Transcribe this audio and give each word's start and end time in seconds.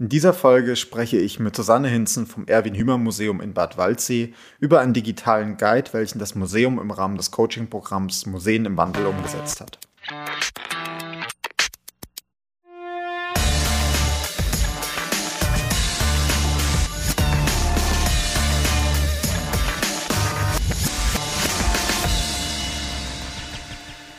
In 0.00 0.08
dieser 0.08 0.32
Folge 0.32 0.76
spreche 0.76 1.18
ich 1.18 1.40
mit 1.40 1.54
Susanne 1.54 1.88
Hinzen 1.88 2.26
vom 2.26 2.46
Erwin 2.46 2.74
Hümer 2.74 2.96
Museum 2.96 3.42
in 3.42 3.52
Bad 3.52 3.76
Waldsee 3.76 4.32
über 4.58 4.80
einen 4.80 4.94
digitalen 4.94 5.58
Guide, 5.58 5.92
welchen 5.92 6.18
das 6.18 6.34
Museum 6.34 6.78
im 6.78 6.90
Rahmen 6.90 7.18
des 7.18 7.30
Coaching-Programms 7.32 8.24
Museen 8.24 8.64
im 8.64 8.78
Wandel 8.78 9.04
umgesetzt 9.04 9.60
hat. 9.60 9.78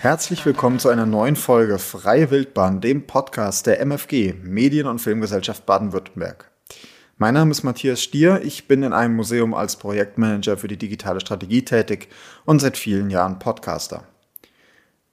Herzlich 0.01 0.43
willkommen 0.47 0.79
zu 0.79 0.89
einer 0.89 1.05
neuen 1.05 1.35
Folge 1.35 1.77
Freie 1.77 2.31
Wildbahn, 2.31 2.81
dem 2.81 3.05
Podcast 3.05 3.67
der 3.67 3.79
MFG, 3.81 4.33
Medien- 4.41 4.87
und 4.87 4.97
Filmgesellschaft 4.97 5.67
Baden-Württemberg. 5.67 6.49
Mein 7.19 7.35
Name 7.35 7.51
ist 7.51 7.61
Matthias 7.61 8.01
Stier, 8.01 8.41
ich 8.43 8.67
bin 8.67 8.81
in 8.81 8.93
einem 8.93 9.15
Museum 9.15 9.53
als 9.53 9.75
Projektmanager 9.75 10.57
für 10.57 10.67
die 10.67 10.79
digitale 10.79 11.19
Strategie 11.21 11.63
tätig 11.63 12.09
und 12.45 12.59
seit 12.61 12.79
vielen 12.79 13.11
Jahren 13.11 13.37
Podcaster. 13.37 14.05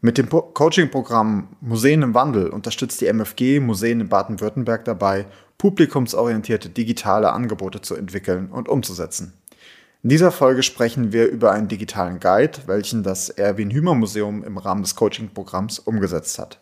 Mit 0.00 0.16
dem 0.16 0.30
Coaching-Programm 0.30 1.48
Museen 1.60 2.00
im 2.00 2.14
Wandel 2.14 2.48
unterstützt 2.48 3.02
die 3.02 3.12
MFG 3.12 3.60
Museen 3.60 4.00
in 4.00 4.08
Baden-Württemberg 4.08 4.86
dabei, 4.86 5.26
publikumsorientierte 5.58 6.70
digitale 6.70 7.30
Angebote 7.34 7.82
zu 7.82 7.94
entwickeln 7.94 8.48
und 8.50 8.70
umzusetzen. 8.70 9.34
In 10.04 10.10
dieser 10.10 10.30
Folge 10.30 10.62
sprechen 10.62 11.12
wir 11.12 11.26
über 11.26 11.50
einen 11.50 11.66
digitalen 11.66 12.20
Guide, 12.20 12.58
welchen 12.66 13.02
das 13.02 13.30
Erwin 13.30 13.72
Hümer 13.72 13.96
Museum 13.96 14.44
im 14.44 14.56
Rahmen 14.56 14.82
des 14.82 14.94
Coaching-Programms 14.94 15.80
umgesetzt 15.80 16.38
hat. 16.38 16.60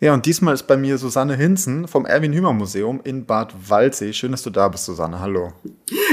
Ja, 0.00 0.14
und 0.14 0.24
diesmal 0.24 0.54
ist 0.54 0.66
bei 0.66 0.78
mir 0.78 0.96
Susanne 0.96 1.36
Hinzen 1.36 1.86
vom 1.86 2.06
Erwin 2.06 2.32
Hümer 2.32 2.54
Museum 2.54 3.00
in 3.04 3.26
Bad 3.26 3.52
Waldsee. 3.68 4.14
Schön, 4.14 4.30
dass 4.30 4.42
du 4.42 4.48
da 4.48 4.68
bist, 4.68 4.86
Susanne. 4.86 5.20
Hallo. 5.20 5.52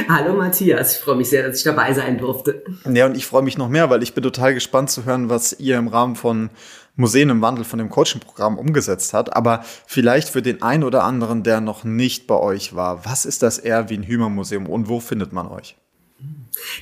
Hallo 0.10 0.36
Matthias, 0.36 0.96
ich 0.96 1.00
freue 1.00 1.16
mich 1.16 1.30
sehr, 1.30 1.48
dass 1.48 1.60
ich 1.60 1.64
dabei 1.64 1.94
sein 1.94 2.18
durfte. 2.18 2.64
Ja, 2.92 3.06
und 3.06 3.16
ich 3.16 3.26
freue 3.26 3.44
mich 3.44 3.58
noch 3.58 3.70
mehr, 3.70 3.90
weil 3.90 4.04
ich 4.04 4.14
bin 4.14 4.24
total 4.24 4.54
gespannt 4.54 4.90
zu 4.90 5.06
hören, 5.06 5.30
was 5.30 5.54
ihr 5.60 5.78
im 5.78 5.88
Rahmen 5.88 6.16
von 6.16 6.50
Museen 6.96 7.30
im 7.30 7.42
Wandel 7.42 7.66
von 7.66 7.80
dem 7.80 7.90
Coaching-Programm 7.90 8.58
umgesetzt 8.58 9.14
hat. 9.14 9.36
Aber 9.36 9.64
vielleicht 9.86 10.30
für 10.30 10.42
den 10.42 10.62
einen 10.62 10.84
oder 10.84 11.04
anderen, 11.04 11.44
der 11.44 11.62
noch 11.62 11.84
nicht 11.84 12.28
bei 12.28 12.36
euch 12.36 12.76
war, 12.76 13.06
was 13.06 13.26
ist 13.26 13.44
das 13.44 13.58
Erwin 13.58 14.04
Hümer 14.04 14.30
Museum 14.30 14.68
und 14.68 14.88
wo 14.88 15.00
findet 15.00 15.34
man 15.34 15.48
euch? 15.48 15.76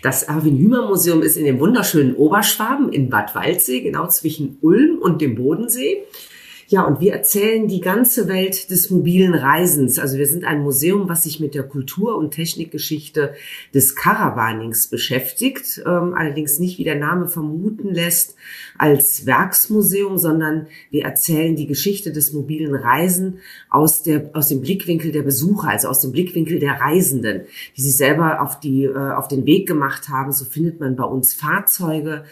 Das 0.01 0.23
Erwin 0.23 0.57
Hümer 0.57 0.87
Museum 0.87 1.21
ist 1.21 1.35
in 1.35 1.45
dem 1.45 1.59
wunderschönen 1.59 2.15
Oberschwaben 2.15 2.91
in 2.91 3.09
Bad 3.09 3.33
Waldsee, 3.33 3.81
genau 3.81 4.07
zwischen 4.07 4.57
Ulm 4.61 4.99
und 4.99 5.21
dem 5.21 5.35
Bodensee. 5.35 6.03
Ja, 6.67 6.83
und 6.83 7.01
wir 7.01 7.13
erzählen 7.13 7.67
die 7.67 7.81
ganze 7.81 8.27
Welt 8.27 8.69
des 8.69 8.89
mobilen 8.89 9.35
Reisens. 9.35 9.99
Also 9.99 10.17
wir 10.17 10.27
sind 10.27 10.45
ein 10.45 10.61
Museum, 10.61 11.09
was 11.09 11.23
sich 11.23 11.39
mit 11.39 11.55
der 11.55 11.63
Kultur- 11.63 12.17
und 12.17 12.31
Technikgeschichte 12.31 13.33
des 13.73 13.95
Caravanings 13.95 14.87
beschäftigt. 14.87 15.83
Ähm, 15.85 16.13
allerdings 16.15 16.59
nicht, 16.59 16.77
wie 16.77 16.83
der 16.83 16.95
Name 16.95 17.27
vermuten 17.27 17.93
lässt, 17.93 18.35
als 18.77 19.25
Werksmuseum, 19.25 20.17
sondern 20.17 20.67
wir 20.89 21.03
erzählen 21.03 21.55
die 21.55 21.67
Geschichte 21.67 22.11
des 22.11 22.33
mobilen 22.33 22.75
Reisen 22.75 23.39
aus, 23.69 24.03
aus 24.33 24.47
dem 24.47 24.61
Blickwinkel 24.61 25.11
der 25.11 25.23
Besucher, 25.23 25.69
also 25.69 25.89
aus 25.89 26.01
dem 26.01 26.11
Blickwinkel 26.11 26.59
der 26.59 26.79
Reisenden, 26.79 27.41
die 27.75 27.81
sich 27.81 27.97
selber 27.97 28.41
auf, 28.41 28.59
die, 28.59 28.85
äh, 28.85 29.11
auf 29.11 29.27
den 29.27 29.45
Weg 29.45 29.67
gemacht 29.67 30.09
haben. 30.09 30.31
So 30.31 30.45
findet 30.45 30.79
man 30.79 30.95
bei 30.95 31.05
uns 31.05 31.33
Fahrzeuge, 31.33 32.23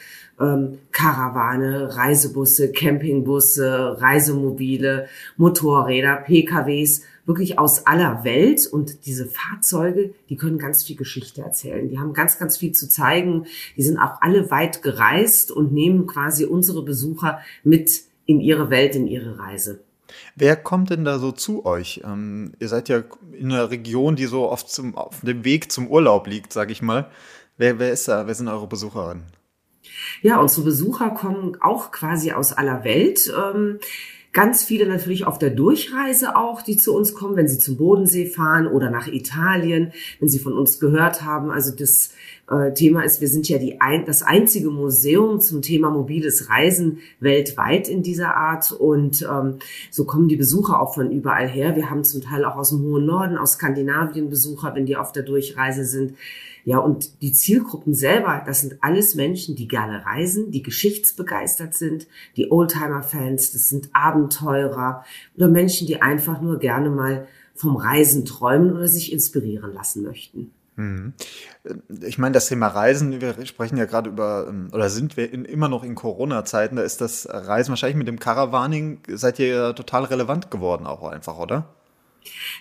ähm, 0.41 0.79
Karawane, 0.91 1.95
Reisebusse, 1.95 2.71
Campingbusse, 2.71 3.97
Reisemobile, 3.99 5.07
Motorräder, 5.37 6.17
PKWs, 6.17 7.03
wirklich 7.25 7.59
aus 7.59 7.87
aller 7.87 8.23
Welt. 8.23 8.67
Und 8.67 9.05
diese 9.05 9.27
Fahrzeuge, 9.27 10.13
die 10.29 10.37
können 10.37 10.57
ganz 10.57 10.83
viel 10.83 10.95
Geschichte 10.95 11.41
erzählen. 11.41 11.89
Die 11.89 11.99
haben 11.99 12.13
ganz, 12.13 12.39
ganz 12.39 12.57
viel 12.57 12.73
zu 12.73 12.89
zeigen. 12.89 13.45
Die 13.77 13.83
sind 13.83 13.97
auch 13.97 14.21
alle 14.21 14.51
weit 14.51 14.81
gereist 14.81 15.51
und 15.51 15.71
nehmen 15.71 16.07
quasi 16.07 16.45
unsere 16.45 16.83
Besucher 16.83 17.39
mit 17.63 18.01
in 18.25 18.39
ihre 18.39 18.69
Welt, 18.69 18.95
in 18.95 19.07
ihre 19.07 19.39
Reise. 19.39 19.81
Wer 20.35 20.55
kommt 20.55 20.89
denn 20.89 21.05
da 21.05 21.19
so 21.19 21.31
zu 21.31 21.65
euch? 21.65 22.01
Ähm, 22.03 22.53
ihr 22.59 22.67
seid 22.67 22.89
ja 22.89 23.03
in 23.31 23.51
einer 23.51 23.71
Region, 23.71 24.15
die 24.15 24.25
so 24.25 24.49
oft 24.49 24.69
zum, 24.69 24.95
auf 24.95 25.21
dem 25.21 25.45
Weg 25.45 25.71
zum 25.71 25.87
Urlaub 25.87 26.27
liegt, 26.27 26.53
sag 26.53 26.69
ich 26.71 26.81
mal. 26.81 27.09
Wer, 27.57 27.79
wer 27.79 27.91
ist 27.91 28.07
da? 28.07 28.27
Wer 28.27 28.35
sind 28.35 28.47
eure 28.47 28.67
Besucherinnen? 28.67 29.23
Ja, 30.21 30.39
unsere 30.39 30.63
Besucher 30.63 31.11
kommen 31.11 31.57
auch 31.61 31.91
quasi 31.91 32.31
aus 32.31 32.53
aller 32.53 32.83
Welt. 32.83 33.31
Ähm, 33.35 33.79
ganz 34.33 34.63
viele 34.63 34.87
natürlich 34.87 35.25
auf 35.25 35.39
der 35.39 35.49
Durchreise 35.49 36.35
auch, 36.35 36.61
die 36.61 36.77
zu 36.77 36.95
uns 36.95 37.13
kommen, 37.13 37.35
wenn 37.35 37.47
sie 37.47 37.59
zum 37.59 37.77
Bodensee 37.77 38.25
fahren 38.25 38.67
oder 38.67 38.89
nach 38.89 39.07
Italien, 39.07 39.91
wenn 40.19 40.29
sie 40.29 40.39
von 40.39 40.53
uns 40.53 40.79
gehört 40.79 41.23
haben. 41.23 41.51
Also 41.51 41.75
das 41.75 42.11
äh, 42.49 42.73
Thema 42.73 43.03
ist, 43.03 43.19
wir 43.19 43.27
sind 43.27 43.49
ja 43.49 43.57
die 43.57 43.81
ein, 43.81 44.05
das 44.05 44.23
einzige 44.23 44.69
Museum 44.69 45.41
zum 45.41 45.61
Thema 45.61 45.89
mobiles 45.89 46.49
Reisen 46.49 46.99
weltweit 47.19 47.89
in 47.89 48.03
dieser 48.03 48.35
Art. 48.35 48.71
Und 48.71 49.21
ähm, 49.23 49.55
so 49.89 50.05
kommen 50.05 50.29
die 50.29 50.37
Besucher 50.37 50.79
auch 50.79 50.93
von 50.93 51.11
überall 51.11 51.47
her. 51.47 51.75
Wir 51.75 51.89
haben 51.89 52.03
zum 52.03 52.21
Teil 52.21 52.45
auch 52.45 52.55
aus 52.55 52.69
dem 52.69 52.83
hohen 52.83 53.05
Norden, 53.05 53.37
aus 53.37 53.53
Skandinavien 53.53 54.29
Besucher, 54.29 54.73
wenn 54.75 54.85
die 54.85 54.95
auf 54.95 55.11
der 55.11 55.23
Durchreise 55.23 55.83
sind. 55.83 56.13
Ja, 56.63 56.77
und 56.77 57.21
die 57.21 57.33
Zielgruppen 57.33 57.93
selber, 57.93 58.43
das 58.45 58.61
sind 58.61 58.77
alles 58.81 59.15
Menschen, 59.15 59.55
die 59.55 59.67
gerne 59.67 60.05
reisen, 60.05 60.51
die 60.51 60.63
geschichtsbegeistert 60.63 61.73
sind, 61.73 62.07
die 62.37 62.51
Oldtimer-Fans, 62.51 63.51
das 63.51 63.69
sind 63.69 63.89
Abenteurer 63.93 65.03
oder 65.35 65.47
Menschen, 65.47 65.87
die 65.87 66.01
einfach 66.01 66.41
nur 66.41 66.59
gerne 66.59 66.89
mal 66.89 67.27
vom 67.55 67.75
Reisen 67.75 68.25
träumen 68.25 68.73
oder 68.73 68.87
sich 68.87 69.11
inspirieren 69.11 69.73
lassen 69.73 70.03
möchten. 70.03 70.51
Mhm. 70.75 71.13
Ich 72.01 72.17
meine, 72.17 72.33
das 72.33 72.47
Thema 72.47 72.67
Reisen, 72.67 73.19
wir 73.21 73.45
sprechen 73.45 73.77
ja 73.77 73.85
gerade 73.85 74.09
über, 74.09 74.47
ähm, 74.47 74.69
oder 74.71 74.89
sind 74.89 75.17
wir 75.17 75.31
in, 75.31 75.45
immer 75.45 75.67
noch 75.67 75.83
in 75.83 75.95
Corona-Zeiten, 75.95 76.77
da 76.77 76.83
ist 76.83 77.01
das 77.01 77.27
Reisen 77.29 77.71
wahrscheinlich 77.71 77.97
mit 77.97 78.07
dem 78.07 78.19
Caravaning, 78.19 78.99
seid 79.09 79.39
ihr 79.39 79.47
ja 79.47 79.73
total 79.73 80.05
relevant 80.05 80.49
geworden 80.49 80.85
auch 80.87 81.03
einfach, 81.03 81.37
oder? 81.37 81.67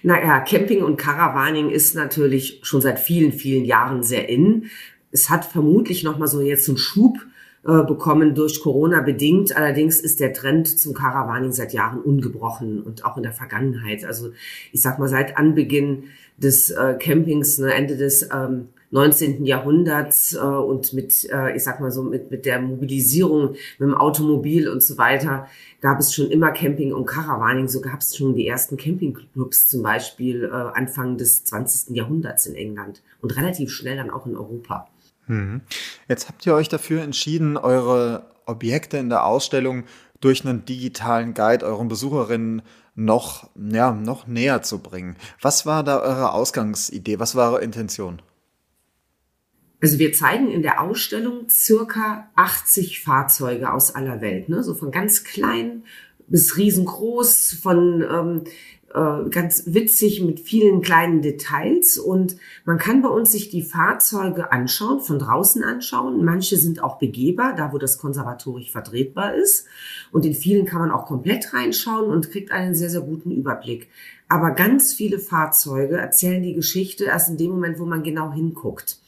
Naja, 0.03 0.41
Camping 0.41 0.82
und 0.82 0.97
Caravaning 0.97 1.71
ist 1.71 1.94
natürlich 1.94 2.60
schon 2.62 2.81
seit 2.81 2.98
vielen, 2.98 3.32
vielen 3.32 3.65
Jahren 3.65 4.03
sehr 4.03 4.28
in. 4.28 4.71
Es 5.12 5.28
hat 5.28 5.44
vermutlich 5.44 6.04
noch 6.04 6.19
mal 6.19 6.28
so 6.28 6.41
jetzt 6.41 6.69
einen 6.69 6.78
Schub 6.78 7.19
äh, 7.62 7.82
bekommen 7.82 8.34
durch 8.34 8.62
Corona 8.62 9.03
bedingt. 9.03 9.54
Allerdings 9.54 10.00
ist 10.00 10.21
der 10.21 10.32
Trend 10.32 10.66
zum 10.66 10.94
Caravaning 10.94 11.53
seit 11.53 11.75
Jahren 11.75 12.00
ungebrochen 12.00 12.82
und 12.82 13.04
auch 13.04 13.19
in 13.19 13.22
der 13.22 13.32
Vergangenheit. 13.32 14.04
Also 14.04 14.31
ich 14.72 14.81
sag 14.81 14.98
mal 14.98 15.09
seit 15.09 15.37
Anbeginn 15.37 16.04
des 16.38 16.71
äh, 16.71 16.97
Campings, 16.98 17.59
ne, 17.59 17.75
Ende 17.75 17.98
des 17.98 18.28
ähm, 18.32 18.69
19. 18.90 19.44
Jahrhunderts 19.44 20.34
äh, 20.34 20.38
und 20.38 20.92
mit, 20.92 21.28
äh, 21.30 21.54
ich 21.54 21.62
sag 21.62 21.80
mal 21.80 21.92
so, 21.92 22.02
mit, 22.02 22.30
mit 22.30 22.44
der 22.44 22.60
Mobilisierung 22.60 23.50
mit 23.50 23.80
dem 23.80 23.94
Automobil 23.94 24.68
und 24.68 24.82
so 24.82 24.98
weiter, 24.98 25.46
gab 25.80 26.00
es 26.00 26.12
schon 26.12 26.30
immer 26.30 26.50
Camping 26.50 26.92
und 26.92 27.06
Caravaning. 27.06 27.68
So 27.68 27.80
gab 27.80 28.00
es 28.00 28.16
schon 28.16 28.34
die 28.34 28.46
ersten 28.46 28.76
Campingclubs 28.76 29.68
zum 29.68 29.82
Beispiel 29.82 30.44
äh, 30.44 30.78
Anfang 30.78 31.16
des 31.16 31.44
20. 31.44 31.96
Jahrhunderts 31.96 32.46
in 32.46 32.54
England 32.56 33.02
und 33.20 33.36
relativ 33.36 33.70
schnell 33.70 33.96
dann 33.96 34.10
auch 34.10 34.26
in 34.26 34.36
Europa. 34.36 34.88
Mhm. 35.28 35.60
Jetzt 36.08 36.28
habt 36.28 36.44
ihr 36.46 36.54
euch 36.54 36.68
dafür 36.68 37.02
entschieden, 37.02 37.56
eure 37.56 38.24
Objekte 38.46 38.98
in 38.98 39.08
der 39.08 39.24
Ausstellung 39.24 39.84
durch 40.20 40.44
einen 40.44 40.64
digitalen 40.64 41.34
Guide 41.34 41.64
euren 41.64 41.88
Besucherinnen 41.88 42.62
noch, 42.94 43.48
ja, 43.56 43.92
noch 43.92 44.26
näher 44.26 44.62
zu 44.62 44.80
bringen. 44.80 45.16
Was 45.40 45.64
war 45.64 45.84
da 45.84 46.00
eure 46.00 46.32
Ausgangsidee? 46.32 47.18
Was 47.18 47.36
war 47.36 47.52
eure 47.52 47.62
Intention? 47.62 48.20
Also 49.80 49.98
wir 49.98 50.12
zeigen 50.12 50.50
in 50.50 50.62
der 50.62 50.82
Ausstellung 50.82 51.48
circa 51.48 52.28
80 52.36 53.02
Fahrzeuge 53.02 53.72
aus 53.72 53.94
aller 53.94 54.20
Welt, 54.20 54.48
ne? 54.48 54.62
so 54.62 54.74
von 54.74 54.91
ganz 54.91 55.24
klein 55.24 55.84
bis 56.26 56.56
riesengroß, 56.56 57.58
von 57.60 58.02
ähm, 58.02 58.44
äh, 58.94 59.30
ganz 59.30 59.64
witzig 59.66 60.22
mit 60.22 60.38
vielen 60.38 60.82
kleinen 60.82 61.22
Details 61.22 61.97
und 61.97 62.36
man 62.65 62.77
kann 62.77 63.03
bei 63.03 63.09
uns 63.09 63.32
sich 63.32 63.48
die 63.48 63.62
Fahrzeuge 63.62 64.53
anschauen, 64.53 65.00
von 65.00 65.18
draußen 65.18 65.65
anschauen. 65.65 66.24
Manche 66.24 66.56
sind 66.56 66.82
auch 66.82 66.98
begehbar, 66.98 67.54
da 67.56 67.72
wo 67.72 67.78
das 67.78 67.98
konservatorisch 67.98 68.71
vertretbar 68.71 69.34
ist 69.34 69.66
und 70.12 70.27
in 70.27 70.34
vielen 70.34 70.66
kann 70.66 70.80
man 70.80 70.91
auch 70.91 71.06
komplett 71.06 71.54
reinschauen 71.54 72.10
und 72.10 72.30
kriegt 72.30 72.53
einen 72.53 72.74
sehr, 72.74 72.91
sehr 72.91 73.00
guten 73.00 73.30
Überblick. 73.30 73.88
Aber 74.28 74.50
ganz 74.50 74.92
viele 74.92 75.18
Fahrzeuge 75.18 75.97
erzählen 75.97 76.42
die 76.42 76.54
Geschichte 76.54 77.04
erst 77.04 77.30
in 77.30 77.38
dem 77.38 77.53
Moment, 77.53 77.78
wo 77.78 77.86
man 77.86 78.03
genau 78.03 78.32
hinguckt 78.32 78.98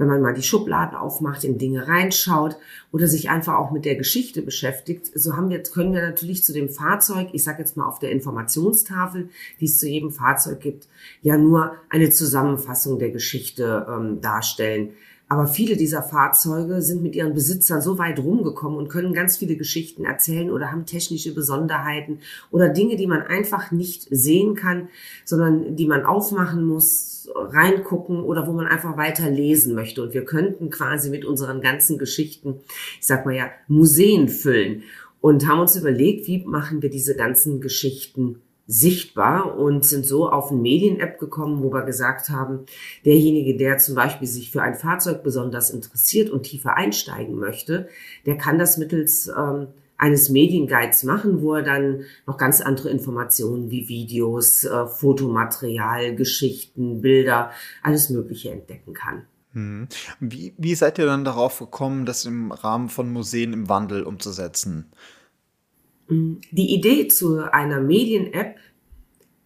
wenn 0.00 0.08
man 0.08 0.22
mal 0.22 0.32
die 0.32 0.42
Schubladen 0.42 0.96
aufmacht, 0.96 1.44
in 1.44 1.58
Dinge 1.58 1.86
reinschaut 1.86 2.56
oder 2.90 3.06
sich 3.06 3.28
einfach 3.28 3.58
auch 3.58 3.70
mit 3.70 3.84
der 3.84 3.96
Geschichte 3.96 4.40
beschäftigt, 4.40 5.10
so 5.14 5.36
haben 5.36 5.50
wir, 5.50 5.62
können 5.62 5.92
wir 5.92 6.00
natürlich 6.00 6.42
zu 6.42 6.54
dem 6.54 6.70
Fahrzeug, 6.70 7.28
ich 7.32 7.44
sage 7.44 7.58
jetzt 7.58 7.76
mal 7.76 7.86
auf 7.86 7.98
der 7.98 8.10
Informationstafel, 8.10 9.28
die 9.60 9.66
es 9.66 9.76
zu 9.76 9.86
jedem 9.86 10.10
Fahrzeug 10.10 10.60
gibt, 10.60 10.88
ja 11.20 11.36
nur 11.36 11.74
eine 11.90 12.10
Zusammenfassung 12.10 12.98
der 12.98 13.10
Geschichte 13.10 13.86
ähm, 13.88 14.22
darstellen. 14.22 14.94
Aber 15.30 15.46
viele 15.46 15.76
dieser 15.76 16.02
Fahrzeuge 16.02 16.82
sind 16.82 17.04
mit 17.04 17.14
ihren 17.14 17.34
Besitzern 17.34 17.80
so 17.80 17.98
weit 17.98 18.18
rumgekommen 18.18 18.76
und 18.76 18.88
können 18.88 19.14
ganz 19.14 19.36
viele 19.36 19.54
Geschichten 19.54 20.04
erzählen 20.04 20.50
oder 20.50 20.72
haben 20.72 20.86
technische 20.86 21.32
Besonderheiten 21.32 22.18
oder 22.50 22.68
Dinge, 22.68 22.96
die 22.96 23.06
man 23.06 23.22
einfach 23.22 23.70
nicht 23.70 24.08
sehen 24.10 24.56
kann, 24.56 24.88
sondern 25.24 25.76
die 25.76 25.86
man 25.86 26.04
aufmachen 26.04 26.64
muss, 26.64 27.28
reingucken 27.32 28.24
oder 28.24 28.48
wo 28.48 28.52
man 28.52 28.66
einfach 28.66 28.96
weiter 28.96 29.30
lesen 29.30 29.76
möchte. 29.76 30.02
Und 30.02 30.14
wir 30.14 30.24
könnten 30.24 30.68
quasi 30.68 31.10
mit 31.10 31.24
unseren 31.24 31.60
ganzen 31.60 31.96
Geschichten, 31.96 32.56
ich 32.98 33.06
sag 33.06 33.24
mal 33.24 33.36
ja, 33.36 33.50
Museen 33.68 34.28
füllen 34.28 34.82
und 35.20 35.46
haben 35.46 35.60
uns 35.60 35.76
überlegt, 35.76 36.26
wie 36.26 36.44
machen 36.44 36.82
wir 36.82 36.90
diese 36.90 37.14
ganzen 37.14 37.60
Geschichten 37.60 38.40
sichtbar 38.70 39.58
und 39.58 39.84
sind 39.84 40.06
so 40.06 40.30
auf 40.30 40.52
eine 40.52 40.60
Medien-App 40.60 41.18
gekommen, 41.18 41.60
wo 41.60 41.72
wir 41.72 41.82
gesagt 41.82 42.28
haben, 42.28 42.66
derjenige, 43.04 43.56
der 43.56 43.78
zum 43.78 43.96
Beispiel 43.96 44.28
sich 44.28 44.52
für 44.52 44.62
ein 44.62 44.76
Fahrzeug 44.76 45.24
besonders 45.24 45.70
interessiert 45.70 46.30
und 46.30 46.44
tiefer 46.44 46.76
einsteigen 46.76 47.34
möchte, 47.36 47.88
der 48.26 48.38
kann 48.38 48.60
das 48.60 48.78
mittels 48.78 49.28
ähm, 49.36 49.66
eines 49.98 50.30
Medienguides 50.30 51.02
machen, 51.02 51.42
wo 51.42 51.54
er 51.54 51.62
dann 51.62 52.04
noch 52.28 52.36
ganz 52.36 52.60
andere 52.60 52.90
Informationen 52.90 53.72
wie 53.72 53.88
Videos, 53.88 54.62
äh, 54.62 54.86
Fotomaterial, 54.86 56.14
Geschichten, 56.14 57.00
Bilder, 57.00 57.50
alles 57.82 58.08
Mögliche 58.08 58.52
entdecken 58.52 58.94
kann. 58.94 59.24
Mhm. 59.52 59.88
Wie, 60.20 60.54
wie 60.56 60.76
seid 60.76 60.98
ihr 60.98 61.06
dann 61.06 61.24
darauf 61.24 61.58
gekommen, 61.58 62.06
das 62.06 62.24
im 62.24 62.52
Rahmen 62.52 62.88
von 62.88 63.12
Museen 63.12 63.52
im 63.52 63.68
Wandel 63.68 64.04
umzusetzen? 64.04 64.92
Die 66.10 66.74
Idee 66.74 67.08
zu 67.08 67.38
einer 67.52 67.80
Medien-App, 67.80 68.56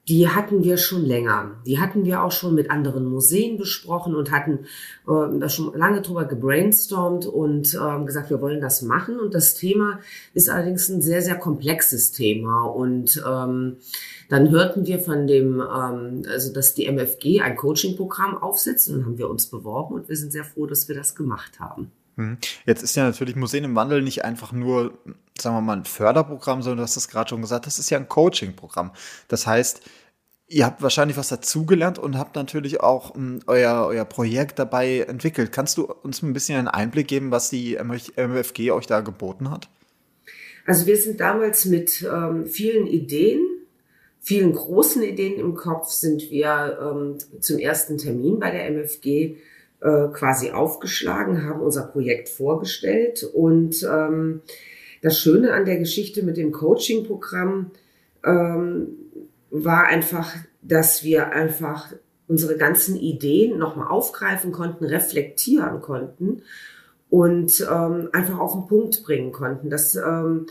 die 0.09 0.29
hatten 0.29 0.63
wir 0.63 0.77
schon 0.77 1.05
länger. 1.05 1.63
Die 1.67 1.79
hatten 1.79 2.05
wir 2.05 2.23
auch 2.23 2.33
schon 2.33 2.55
mit 2.55 2.71
anderen 2.71 3.07
Museen 3.07 3.57
besprochen 3.57 4.15
und 4.15 4.31
hatten 4.31 4.67
äh, 5.09 5.39
da 5.39 5.49
schon 5.49 5.73
lange 5.75 6.03
drüber 6.03 6.27
gebrainstormt 6.27 7.27
und 7.27 7.75
äh, 7.75 8.05
gesagt, 8.05 8.29
wir 8.29 8.41
wollen 8.43 8.61
das 8.61 8.83
machen. 8.83 9.19
Und 9.19 9.35
das 9.35 9.55
Thema 9.55 10.01
ist 10.35 10.51
allerdings 10.51 10.91
ein 10.91 11.01
sehr, 11.01 11.23
sehr 11.23 11.37
komplexes 11.37 12.13
Thema. 12.13 12.65
Und 12.65 13.23
ähm, 13.27 13.77
dann 14.29 14.51
hörten 14.51 14.87
wir 14.87 14.99
von 14.99 15.27
dem, 15.27 15.63
ähm, 15.63 16.23
also 16.29 16.53
dass 16.53 16.75
die 16.75 16.87
MFG 16.87 17.41
ein 17.41 17.57
Coaching-Programm 17.57 18.37
aufsetzt 18.37 18.91
und 18.91 19.07
haben 19.07 19.17
wir 19.17 19.31
uns 19.31 19.47
beworben 19.47 19.95
und 19.95 20.09
wir 20.11 20.17
sind 20.17 20.33
sehr 20.33 20.45
froh, 20.45 20.67
dass 20.67 20.87
wir 20.87 20.95
das 20.95 21.15
gemacht 21.15 21.61
haben. 21.61 21.91
Mhm. 22.17 22.39
Jetzt 22.67 22.83
ist 22.83 22.97
ja 22.97 23.05
natürlich 23.05 23.37
Museen 23.37 23.65
im 23.65 23.75
Wandel 23.75 24.03
nicht 24.03 24.25
einfach 24.25 24.53
nur, 24.53 24.99
sagen 25.39 25.57
wir 25.57 25.61
mal, 25.61 25.77
ein 25.77 25.85
Förderprogramm, 25.85 26.63
sondern 26.63 26.79
du 26.79 26.83
hast 26.85 26.97
es 26.97 27.09
gerade 27.09 27.29
schon 27.31 27.43
gesagt, 27.43 27.67
das 27.67 27.79
ist 27.79 27.91
ja 27.91 27.99
ein 27.99 28.09
Coaching-Programm. 28.09 28.93
Das 29.29 29.47
heißt, 29.47 29.83
ihr 30.49 30.65
habt 30.65 30.83
wahrscheinlich 30.83 31.17
was 31.17 31.29
dazugelernt 31.29 31.99
und 31.99 32.19
habt 32.19 32.37
natürlich 32.37 32.81
auch 32.81 33.11
um, 33.11 33.41
euer, 33.47 33.87
euer 33.87 34.05
Projekt 34.05 34.59
dabei 34.59 35.01
entwickelt. 35.01 35.53
Kannst 35.53 35.79
du 35.79 35.85
uns 35.85 36.23
ein 36.23 36.33
bisschen 36.33 36.59
einen 36.59 36.69
Einblick 36.69 37.09
geben, 37.09 37.31
was 37.31 37.51
die 37.51 37.77
MFG 37.77 38.71
euch 38.71 38.87
da 38.87 39.01
geboten 39.01 39.51
hat? 39.51 39.69
Also 40.67 40.87
wir 40.87 40.97
sind 40.97 41.21
damals 41.21 41.67
mit 41.67 42.03
ähm, 42.03 42.47
vielen 42.47 42.87
Ideen, 42.87 43.41
vielen 44.21 44.53
großen 44.53 45.03
Ideen 45.03 45.39
im 45.39 45.55
Kopf, 45.55 45.91
sind 45.91 46.31
wir 46.31 46.79
ähm, 46.81 47.19
zum 47.41 47.59
ersten 47.59 47.99
Termin 47.99 48.39
bei 48.39 48.51
der 48.51 48.71
MFG 48.71 49.37
äh, 49.85 50.09
quasi 50.15 50.51
aufgeschlagen, 50.51 51.45
haben 51.45 51.61
unser 51.61 51.83
Projekt 51.83 52.31
vorgestellt. 52.31 53.23
Und 53.23 53.83
ähm, 53.83 54.41
das 55.03 55.19
Schöne 55.19 55.53
an 55.53 55.67
der 55.67 55.77
Geschichte 55.77 56.23
mit 56.23 56.39
dem 56.39 56.53
Coaching-Programm 56.53 57.71
ähm, 58.25 58.89
war 59.51 59.85
einfach, 59.85 60.35
dass 60.63 61.05
wir 61.05 61.33
einfach 61.33 61.93
unsere 62.27 62.57
ganzen 62.57 62.97
Ideen 62.97 63.59
nochmal 63.59 63.89
aufgreifen 63.89 64.53
konnten, 64.53 64.87
reflektieren 64.87 65.83
konnten 65.83 66.41
und 67.11 67.61
ähm, 67.71 68.09
einfach 68.13 68.39
auf 68.39 68.55
den 68.55 68.67
Punkt 68.67 69.05
bringen 69.05 69.33
konnten. 69.33 69.69
Das, 69.69 69.97
ähm, 69.97 70.47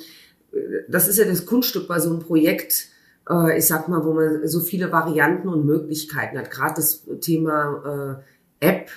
das 0.88 1.08
ist 1.08 1.18
ja 1.18 1.26
das 1.26 1.48
Kunststück 1.48 1.88
bei 1.88 2.00
so 2.00 2.12
einem 2.12 2.20
Projekt, 2.20 2.90
äh, 3.28 3.58
ich 3.58 3.66
sag 3.66 3.88
mal, 3.88 4.06
wo 4.06 4.14
man 4.14 4.48
so 4.48 4.60
viele 4.60 4.92
Varianten 4.92 5.48
und 5.48 5.66
Möglichkeiten 5.66 6.38
hat. 6.38 6.52
Gerade 6.52 6.76
das 6.76 7.04
Thema 7.20 8.22
äh, 8.62 8.68
App 8.70 8.92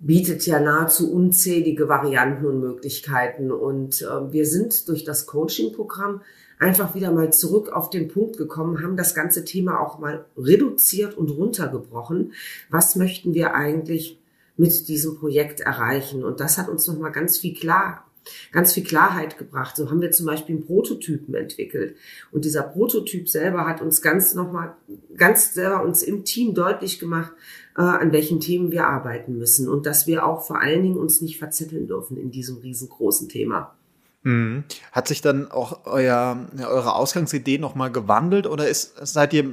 bietet 0.00 0.46
ja 0.46 0.60
nahezu 0.60 1.12
unzählige 1.12 1.88
Varianten 1.88 2.46
und 2.46 2.60
Möglichkeiten. 2.60 3.50
Und 3.50 4.02
äh, 4.02 4.32
wir 4.32 4.46
sind 4.46 4.88
durch 4.88 5.04
das 5.04 5.26
Coaching-Programm 5.26 6.22
einfach 6.58 6.94
wieder 6.94 7.10
mal 7.10 7.32
zurück 7.32 7.70
auf 7.70 7.90
den 7.90 8.08
Punkt 8.08 8.36
gekommen, 8.36 8.82
haben 8.82 8.96
das 8.96 9.14
ganze 9.14 9.44
Thema 9.44 9.80
auch 9.80 9.98
mal 9.98 10.24
reduziert 10.36 11.16
und 11.16 11.30
runtergebrochen. 11.30 12.32
Was 12.70 12.96
möchten 12.96 13.34
wir 13.34 13.54
eigentlich 13.54 14.20
mit 14.56 14.88
diesem 14.88 15.16
Projekt 15.16 15.60
erreichen? 15.60 16.24
Und 16.24 16.40
das 16.40 16.58
hat 16.58 16.68
uns 16.68 16.86
nochmal 16.86 17.12
ganz 17.12 17.38
viel 17.38 17.54
klar 17.54 18.04
ganz 18.52 18.72
viel 18.72 18.84
Klarheit 18.84 19.38
gebracht. 19.38 19.76
So 19.76 19.90
haben 19.90 20.00
wir 20.00 20.10
zum 20.10 20.26
Beispiel 20.26 20.56
einen 20.56 20.66
Prototypen 20.66 21.34
entwickelt. 21.34 21.96
Und 22.32 22.44
dieser 22.44 22.62
Prototyp 22.62 23.28
selber 23.28 23.66
hat 23.66 23.80
uns 23.80 24.02
ganz 24.02 24.34
nochmal, 24.34 24.74
ganz 25.16 25.54
selber 25.54 25.82
uns 25.82 26.02
im 26.02 26.24
Team 26.24 26.54
deutlich 26.54 26.98
gemacht, 26.98 27.32
äh, 27.76 27.82
an 27.82 28.12
welchen 28.12 28.40
Themen 28.40 28.70
wir 28.70 28.86
arbeiten 28.86 29.36
müssen 29.36 29.68
und 29.68 29.86
dass 29.86 30.06
wir 30.06 30.26
auch 30.26 30.46
vor 30.46 30.60
allen 30.60 30.82
Dingen 30.82 30.96
uns 30.96 31.20
nicht 31.20 31.38
verzetteln 31.38 31.86
dürfen 31.86 32.16
in 32.16 32.30
diesem 32.30 32.58
riesengroßen 32.58 33.28
Thema. 33.28 33.74
Mhm. 34.22 34.64
Hat 34.92 35.08
sich 35.08 35.20
dann 35.20 35.50
auch 35.50 35.84
euer, 35.84 36.48
eure 36.58 36.94
Ausgangsidee 36.94 37.58
nochmal 37.58 37.92
gewandelt 37.92 38.46
oder 38.46 38.68
ist, 38.68 38.94
seid 39.06 39.32
ihr 39.34 39.44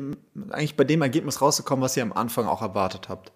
eigentlich 0.49 0.77
bei 0.77 0.85
dem 0.85 1.01
Ergebnis 1.01 1.41
rausgekommen, 1.41 1.83
was 1.83 1.97
ihr 1.97 2.03
am 2.03 2.13
Anfang 2.13 2.45
auch 2.45 2.61
erwartet 2.61 3.09
habt? 3.09 3.31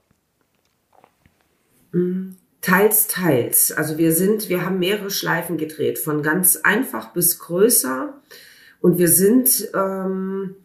Mhm. 1.91 2.37
Teils, 2.61 3.07
teils. 3.07 3.71
Also 3.71 3.99
wir 3.99 4.11
sind, 4.11 4.49
wir 4.49 4.65
haben 4.65 4.79
mehrere 4.79 5.11
Schleifen 5.11 5.57
gedreht, 5.57 5.99
von 5.99 6.23
ganz 6.23 6.55
einfach 6.55 7.13
bis 7.13 7.37
größer. 7.37 8.13
Und 8.81 8.97
wir 8.97 9.07
sind, 9.07 9.69
ähm, 9.75 10.55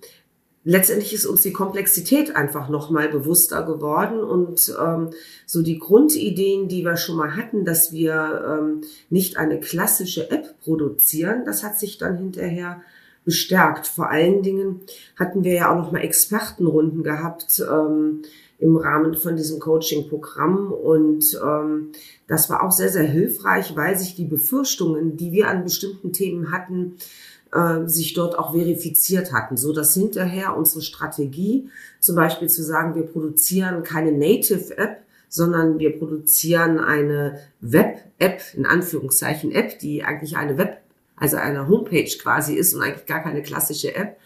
letztendlich 0.65 1.13
ist 1.13 1.27
uns 1.27 1.43
die 1.43 1.53
Komplexität 1.53 2.37
einfach 2.37 2.69
nochmal 2.69 3.09
bewusster 3.09 3.63
geworden 3.63 4.23
und 4.23 4.75
ähm, 4.81 5.11
so 5.47 5.63
die 5.63 5.79
Grundideen, 5.79 6.69
die 6.69 6.85
wir 6.85 6.97
schon 6.97 7.17
mal 7.17 7.37
hatten, 7.37 7.65
dass 7.65 7.93
wir 7.93 8.59
ähm, 8.61 8.83
nicht 9.09 9.37
eine 9.37 9.61
klassische 9.61 10.31
App 10.31 10.61
produzieren, 10.61 11.45
das 11.45 11.63
hat 11.63 11.79
sich 11.79 11.99
dann 11.99 12.19
hinterher 12.19 12.83
bestärkt. 13.25 13.87
Vor 13.87 14.11
allen 14.11 14.43
Dingen 14.43 14.81
hatten 15.19 15.45
wir 15.45 15.53
ja 15.53 15.73
auch 15.73 15.77
nochmal 15.77 16.03
Expertenrunden 16.03 17.03
gehabt. 17.03 17.61
Ähm, 17.61 18.23
im 18.61 18.77
Rahmen 18.77 19.15
von 19.15 19.37
diesem 19.37 19.59
Coaching-Programm. 19.59 20.71
Und 20.73 21.39
ähm, 21.43 21.93
das 22.29 22.51
war 22.51 22.63
auch 22.63 22.73
sehr, 22.73 22.91
sehr 22.91 23.05
hilfreich, 23.05 23.75
weil 23.75 23.99
sich 23.99 24.15
die 24.15 24.27
Befürchtungen, 24.27 25.17
die 25.17 25.33
wir 25.33 25.49
an 25.49 25.65
bestimmten 25.65 26.13
Themen 26.13 26.53
hatten, 26.53 26.97
äh, 27.53 27.87
sich 27.87 28.15
dort 28.15 28.39
auch 28.39 28.53
verifiziert 28.53 29.33
hatten, 29.33 29.57
so 29.57 29.73
dass 29.73 29.95
hinterher 29.95 30.57
unsere 30.57 30.83
Strategie, 30.83 31.69
zum 32.01 32.17
Beispiel 32.17 32.49
zu 32.49 32.63
sagen, 32.63 32.95
wir 32.95 33.07
produzieren 33.07 33.83
keine 33.83 34.13
Native 34.13 34.77
App, 34.79 35.03
sondern 35.29 35.79
wir 35.79 35.99
produzieren 35.99 36.79
eine 36.79 37.41
Web-App, 37.61 38.43
in 38.55 38.67
Anführungszeichen 38.67 39.53
App, 39.53 39.79
die 39.79 40.03
eigentlich 40.03 40.37
eine 40.37 40.59
Web, 40.59 40.79
also 41.17 41.37
eine 41.37 41.69
Homepage 41.69 42.11
quasi 42.21 42.55
ist 42.55 42.75
und 42.75 42.83
eigentlich 42.83 43.07
gar 43.07 43.23
keine 43.23 43.43
klassische 43.43 43.95
App, 43.95 44.17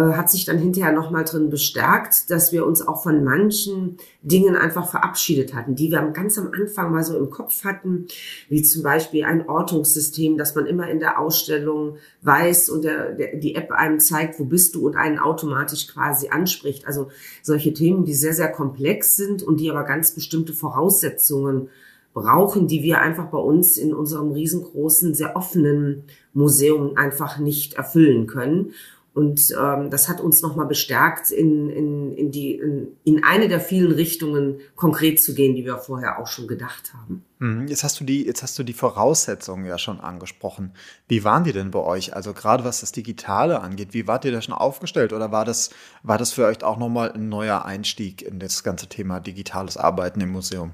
hat 0.00 0.30
sich 0.30 0.44
dann 0.44 0.58
hinterher 0.58 0.92
nochmal 0.92 1.24
drin 1.24 1.50
bestärkt, 1.50 2.30
dass 2.30 2.52
wir 2.52 2.66
uns 2.66 2.86
auch 2.86 3.02
von 3.02 3.24
manchen 3.24 3.98
Dingen 4.22 4.56
einfach 4.56 4.90
verabschiedet 4.90 5.54
hatten, 5.54 5.74
die 5.74 5.90
wir 5.90 6.00
ganz 6.12 6.38
am 6.38 6.50
Anfang 6.52 6.92
mal 6.92 7.04
so 7.04 7.16
im 7.18 7.30
Kopf 7.30 7.64
hatten, 7.64 8.06
wie 8.48 8.62
zum 8.62 8.82
Beispiel 8.82 9.24
ein 9.24 9.48
Ortungssystem, 9.48 10.38
dass 10.38 10.54
man 10.54 10.66
immer 10.66 10.88
in 10.88 11.00
der 11.00 11.18
Ausstellung 11.18 11.96
weiß 12.22 12.70
und 12.70 12.84
der, 12.84 13.12
der, 13.12 13.36
die 13.36 13.54
App 13.54 13.70
einem 13.72 14.00
zeigt, 14.00 14.38
wo 14.38 14.44
bist 14.44 14.74
du 14.74 14.86
und 14.86 14.96
einen 14.96 15.18
automatisch 15.18 15.88
quasi 15.88 16.28
anspricht. 16.28 16.86
Also 16.86 17.08
solche 17.42 17.74
Themen, 17.74 18.04
die 18.04 18.14
sehr, 18.14 18.34
sehr 18.34 18.50
komplex 18.50 19.16
sind 19.16 19.42
und 19.42 19.60
die 19.60 19.70
aber 19.70 19.84
ganz 19.84 20.12
bestimmte 20.12 20.52
Voraussetzungen 20.52 21.68
brauchen, 22.14 22.68
die 22.68 22.82
wir 22.82 23.00
einfach 23.00 23.26
bei 23.26 23.38
uns 23.38 23.76
in 23.76 23.94
unserem 23.94 24.32
riesengroßen, 24.32 25.14
sehr 25.14 25.36
offenen 25.36 26.04
Museum 26.34 26.96
einfach 26.96 27.38
nicht 27.38 27.74
erfüllen 27.74 28.26
können. 28.26 28.72
Und 29.14 29.54
ähm, 29.60 29.90
das 29.90 30.08
hat 30.08 30.22
uns 30.22 30.40
nochmal 30.40 30.66
bestärkt, 30.66 31.30
in, 31.30 31.68
in, 31.68 32.16
in, 32.16 32.30
die, 32.30 32.54
in, 32.54 32.96
in 33.04 33.22
eine 33.24 33.48
der 33.48 33.60
vielen 33.60 33.92
Richtungen 33.92 34.60
konkret 34.74 35.22
zu 35.22 35.34
gehen, 35.34 35.54
die 35.54 35.66
wir 35.66 35.76
vorher 35.76 36.18
auch 36.18 36.26
schon 36.26 36.46
gedacht 36.46 36.94
haben. 36.94 37.22
Mhm. 37.38 37.68
Jetzt 37.68 37.84
hast 37.84 38.00
du 38.00 38.04
die, 38.04 38.24
jetzt 38.24 38.42
hast 38.42 38.58
du 38.58 38.62
die 38.62 38.72
Voraussetzungen 38.72 39.66
ja 39.66 39.76
schon 39.76 40.00
angesprochen. 40.00 40.72
Wie 41.08 41.24
waren 41.24 41.44
die 41.44 41.52
denn 41.52 41.72
bei 41.72 41.80
euch? 41.80 42.16
Also 42.16 42.32
gerade 42.32 42.64
was 42.64 42.80
das 42.80 42.92
Digitale 42.92 43.60
angeht, 43.60 43.92
wie 43.92 44.06
wart 44.06 44.24
ihr 44.24 44.32
da 44.32 44.40
schon 44.40 44.54
aufgestellt? 44.54 45.12
Oder 45.12 45.30
war 45.30 45.44
das, 45.44 45.70
war 46.02 46.16
das 46.16 46.32
für 46.32 46.46
euch 46.46 46.64
auch 46.64 46.78
nochmal 46.78 47.12
ein 47.12 47.28
neuer 47.28 47.66
Einstieg 47.66 48.22
in 48.22 48.38
das 48.38 48.64
ganze 48.64 48.88
Thema 48.88 49.20
digitales 49.20 49.76
Arbeiten 49.76 50.22
im 50.22 50.30
Museum? 50.30 50.72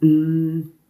Mm 0.00 0.81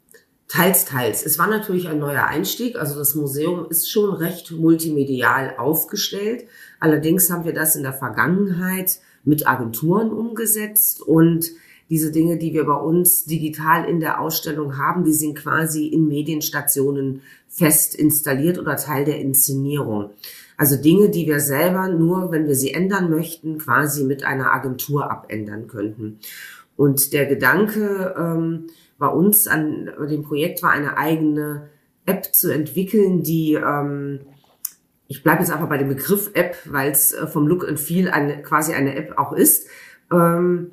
Teils, 0.52 0.85
teils. 0.85 1.25
Es 1.25 1.38
war 1.38 1.47
natürlich 1.47 1.88
ein 1.88 1.99
neuer 1.99 2.26
Einstieg. 2.26 2.76
Also 2.76 2.99
das 2.99 3.14
Museum 3.14 3.68
ist 3.71 3.90
schon 3.90 4.12
recht 4.12 4.50
multimedial 4.50 5.54
aufgestellt. 5.56 6.44
Allerdings 6.78 7.30
haben 7.30 7.47
wir 7.47 7.54
das 7.54 7.75
in 7.75 7.82
der 7.82 7.94
Vergangenheit 7.94 9.00
mit 9.25 9.49
Agenturen 9.49 10.12
umgesetzt 10.12 11.00
und 11.00 11.52
diese 11.88 12.12
Dinge, 12.12 12.37
die 12.37 12.52
wir 12.52 12.64
bei 12.64 12.76
uns 12.76 13.25
digital 13.25 13.88
in 13.88 14.00
der 14.00 14.21
Ausstellung 14.21 14.76
haben, 14.76 15.04
die 15.04 15.14
sind 15.14 15.37
quasi 15.38 15.87
in 15.87 16.06
Medienstationen 16.06 17.23
fest 17.49 17.94
installiert 17.94 18.59
oder 18.59 18.76
Teil 18.76 19.06
der 19.06 19.21
Inszenierung. 19.21 20.11
Also 20.59 20.76
Dinge, 20.76 21.09
die 21.09 21.26
wir 21.26 21.40
selber 21.40 21.88
nur, 21.88 22.30
wenn 22.30 22.47
wir 22.47 22.56
sie 22.56 22.75
ändern 22.75 23.09
möchten, 23.09 23.56
quasi 23.56 24.04
mit 24.04 24.23
einer 24.23 24.52
Agentur 24.52 25.11
abändern 25.11 25.66
könnten. 25.66 26.18
Und 26.76 27.14
der 27.14 27.25
Gedanke 27.25 28.14
ähm, 28.18 28.66
bei 29.02 29.09
uns 29.09 29.49
an 29.49 29.90
dem 30.09 30.23
Projekt 30.23 30.62
war 30.62 30.71
eine 30.71 30.97
eigene 30.97 31.71
App 32.06 32.32
zu 32.32 32.52
entwickeln, 32.52 33.25
die 33.25 33.54
ähm, 33.54 34.21
ich 35.09 35.25
bleibe 35.25 35.40
jetzt 35.40 35.50
einfach 35.50 35.68
bei 35.68 35.76
dem 35.76 35.88
Begriff 35.88 36.30
App, 36.35 36.56
weil 36.66 36.92
es 36.92 37.12
äh, 37.12 37.26
vom 37.26 37.49
Look 37.49 37.68
and 37.68 37.80
Feel 37.80 38.09
eine, 38.09 38.42
quasi 38.42 38.75
eine 38.75 38.94
App 38.94 39.18
auch 39.18 39.32
ist, 39.32 39.66
ähm, 40.12 40.71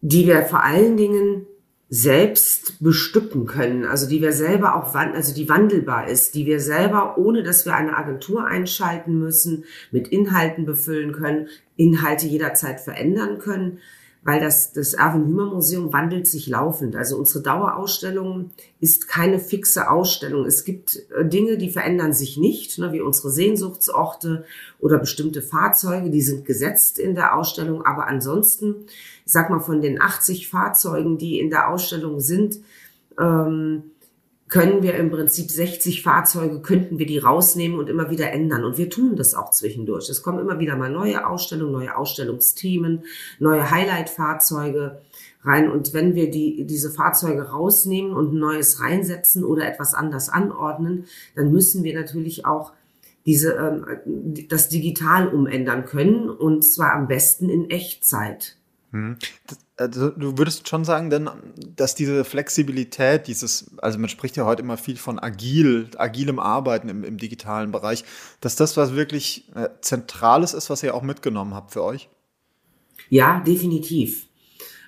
die 0.00 0.26
wir 0.26 0.42
vor 0.42 0.64
allen 0.64 0.96
Dingen 0.96 1.46
selbst 1.88 2.82
bestücken 2.82 3.46
können, 3.46 3.84
also 3.84 4.08
die 4.08 4.20
wir 4.20 4.32
selber 4.32 4.74
auch, 4.74 4.92
also 4.92 5.32
die 5.32 5.48
wandelbar 5.48 6.08
ist, 6.08 6.34
die 6.34 6.46
wir 6.46 6.58
selber, 6.58 7.16
ohne 7.16 7.44
dass 7.44 7.64
wir 7.64 7.76
eine 7.76 7.96
Agentur 7.96 8.44
einschalten 8.44 9.20
müssen, 9.20 9.64
mit 9.92 10.08
Inhalten 10.08 10.66
befüllen 10.66 11.12
können, 11.12 11.46
Inhalte 11.76 12.26
jederzeit 12.26 12.80
verändern 12.80 13.38
können 13.38 13.78
weil 14.22 14.40
das, 14.40 14.72
das 14.72 14.92
Erwin 14.92 15.26
Hümer 15.26 15.46
Museum 15.46 15.92
wandelt 15.92 16.26
sich 16.26 16.46
laufend. 16.46 16.94
Also 16.94 17.16
unsere 17.16 17.42
Dauerausstellung 17.42 18.50
ist 18.78 19.08
keine 19.08 19.38
fixe 19.38 19.90
Ausstellung. 19.90 20.44
Es 20.44 20.64
gibt 20.64 21.00
äh, 21.16 21.24
Dinge, 21.24 21.56
die 21.56 21.70
verändern 21.70 22.12
sich 22.12 22.36
nicht, 22.36 22.78
ne, 22.78 22.92
wie 22.92 23.00
unsere 23.00 23.30
Sehnsuchtsorte 23.30 24.44
oder 24.78 24.98
bestimmte 24.98 25.40
Fahrzeuge, 25.40 26.10
die 26.10 26.20
sind 26.20 26.44
gesetzt 26.44 26.98
in 26.98 27.14
der 27.14 27.36
Ausstellung. 27.36 27.86
Aber 27.86 28.08
ansonsten, 28.08 28.86
ich 29.24 29.32
sag 29.32 29.48
mal, 29.48 29.60
von 29.60 29.80
den 29.80 30.02
80 30.02 30.48
Fahrzeugen, 30.48 31.16
die 31.16 31.40
in 31.40 31.48
der 31.48 31.70
Ausstellung 31.70 32.20
sind, 32.20 32.60
ähm, 33.18 33.84
können 34.50 34.82
wir 34.82 34.96
im 34.96 35.10
Prinzip 35.10 35.50
60 35.50 36.02
Fahrzeuge, 36.02 36.60
könnten 36.60 36.98
wir 36.98 37.06
die 37.06 37.18
rausnehmen 37.18 37.78
und 37.78 37.88
immer 37.88 38.10
wieder 38.10 38.32
ändern. 38.32 38.64
Und 38.64 38.78
wir 38.78 38.90
tun 38.90 39.14
das 39.14 39.34
auch 39.34 39.52
zwischendurch. 39.52 40.10
Es 40.10 40.22
kommen 40.22 40.40
immer 40.40 40.58
wieder 40.58 40.76
mal 40.76 40.90
neue 40.90 41.26
Ausstellungen, 41.26 41.72
neue 41.72 41.96
Ausstellungsthemen, 41.96 43.04
neue 43.38 43.70
Highlight-Fahrzeuge 43.70 45.00
rein. 45.44 45.70
Und 45.70 45.94
wenn 45.94 46.16
wir 46.16 46.30
die, 46.30 46.66
diese 46.66 46.90
Fahrzeuge 46.90 47.50
rausnehmen 47.50 48.12
und 48.12 48.34
neues 48.34 48.80
reinsetzen 48.80 49.44
oder 49.44 49.68
etwas 49.68 49.94
anders 49.94 50.28
anordnen, 50.28 51.04
dann 51.36 51.52
müssen 51.52 51.84
wir 51.84 51.94
natürlich 51.94 52.44
auch 52.44 52.72
diese, 53.26 53.52
ähm, 53.52 54.46
das 54.48 54.68
digital 54.68 55.28
umändern 55.28 55.84
können 55.84 56.28
und 56.28 56.64
zwar 56.64 56.94
am 56.94 57.06
besten 57.06 57.48
in 57.48 57.70
Echtzeit. 57.70 58.56
Also 59.80 60.10
du 60.10 60.36
würdest 60.36 60.68
schon 60.68 60.84
sagen, 60.84 61.08
denn, 61.08 61.30
dass 61.74 61.94
diese 61.94 62.22
Flexibilität, 62.26 63.26
dieses, 63.28 63.70
also 63.78 63.98
man 63.98 64.10
spricht 64.10 64.36
ja 64.36 64.44
heute 64.44 64.60
immer 64.60 64.76
viel 64.76 64.98
von 64.98 65.18
agil, 65.18 65.88
agilem 65.96 66.38
Arbeiten 66.38 66.90
im, 66.90 67.02
im 67.02 67.16
digitalen 67.16 67.72
Bereich, 67.72 68.04
dass 68.42 68.56
das 68.56 68.76
was 68.76 68.94
wirklich 68.94 69.50
äh, 69.54 69.70
Zentrales 69.80 70.52
ist, 70.52 70.68
was 70.68 70.82
ihr 70.82 70.94
auch 70.94 71.00
mitgenommen 71.00 71.54
habt 71.54 71.72
für 71.72 71.82
euch? 71.82 72.10
Ja, 73.08 73.40
definitiv. 73.40 74.26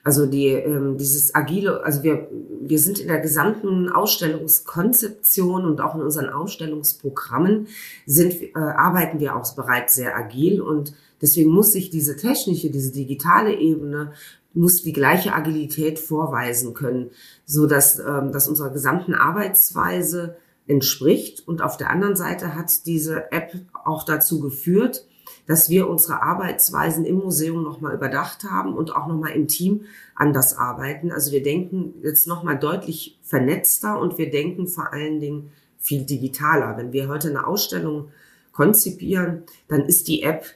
Also 0.05 0.27
die, 0.27 0.49
ähm, 0.49 0.97
dieses 0.99 1.35
agile, 1.35 1.85
also 1.85 2.03
wir, 2.03 2.29
wir 2.61 2.79
sind 2.79 2.99
in 2.99 3.07
der 3.07 3.21
gesamten 3.21 3.89
Ausstellungskonzeption 3.89 5.65
und 5.65 5.81
auch 5.81 5.95
in 5.95 6.03
unseren 6.03 6.29
Ausstellungsprogrammen 6.29 7.69
sind, 8.05 8.43
äh, 8.43 8.51
arbeiten 8.55 9.21
wir 9.21 9.37
auch 9.37 9.55
bereits 9.55 9.95
sehr 9.95 10.17
agil 10.17 10.61
und 10.61 10.95
deswegen 11.21 11.51
muss 11.51 11.73
sich 11.73 11.91
diese 11.91 12.17
technische, 12.17 12.71
diese 12.71 12.93
digitale 12.93 13.55
Ebene 13.55 14.13
muss 14.55 14.83
die 14.83 14.93
gleiche 14.93 15.33
Agilität 15.33 15.99
vorweisen 15.99 16.75
können, 16.75 17.11
so 17.47 17.67
dass 17.67 17.99
ähm, 17.99 18.33
dass 18.33 18.49
unserer 18.49 18.71
gesamten 18.71 19.15
Arbeitsweise 19.15 20.37
entspricht. 20.67 21.47
Und 21.47 21.63
auf 21.63 21.77
der 21.77 21.91
anderen 21.91 22.17
Seite 22.17 22.55
hat 22.55 22.87
diese 22.87 23.33
App 23.33 23.55
auch 23.85 24.05
dazu 24.05 24.41
geführt, 24.41 25.07
dass 25.47 25.71
wir 25.71 25.89
unsere 25.89 26.23
Arbeitsweisen 26.23 27.05
im 27.05 27.17
Museum 27.17 27.63
nochmal 27.63 27.95
überdacht 27.95 28.45
haben 28.45 28.75
und 28.75 28.95
auch 28.95 29.07
nochmal 29.07 29.33
im 29.33 29.49
Team 29.49 29.85
anders 30.15 30.57
arbeiten. 30.57 31.11
Also 31.11 31.33
wir 31.33 31.43
denken 31.43 31.95
jetzt 32.03 32.27
nochmal 32.27 32.59
deutlich 32.59 33.19
vernetzter 33.23 33.99
und 33.99 34.19
wir 34.19 34.31
denken 34.31 34.69
vor 34.69 34.93
allen 34.93 35.21
Dingen 35.21 35.51
viel 35.79 36.05
digitaler. 36.05 36.77
Wenn 36.77 36.93
wir 36.93 37.09
heute 37.09 37.29
eine 37.29 37.47
Ausstellung 37.47 38.11
konzipieren, 38.53 39.43
dann 39.69 39.83
ist 39.83 40.09
die 40.09 40.23
App 40.23 40.47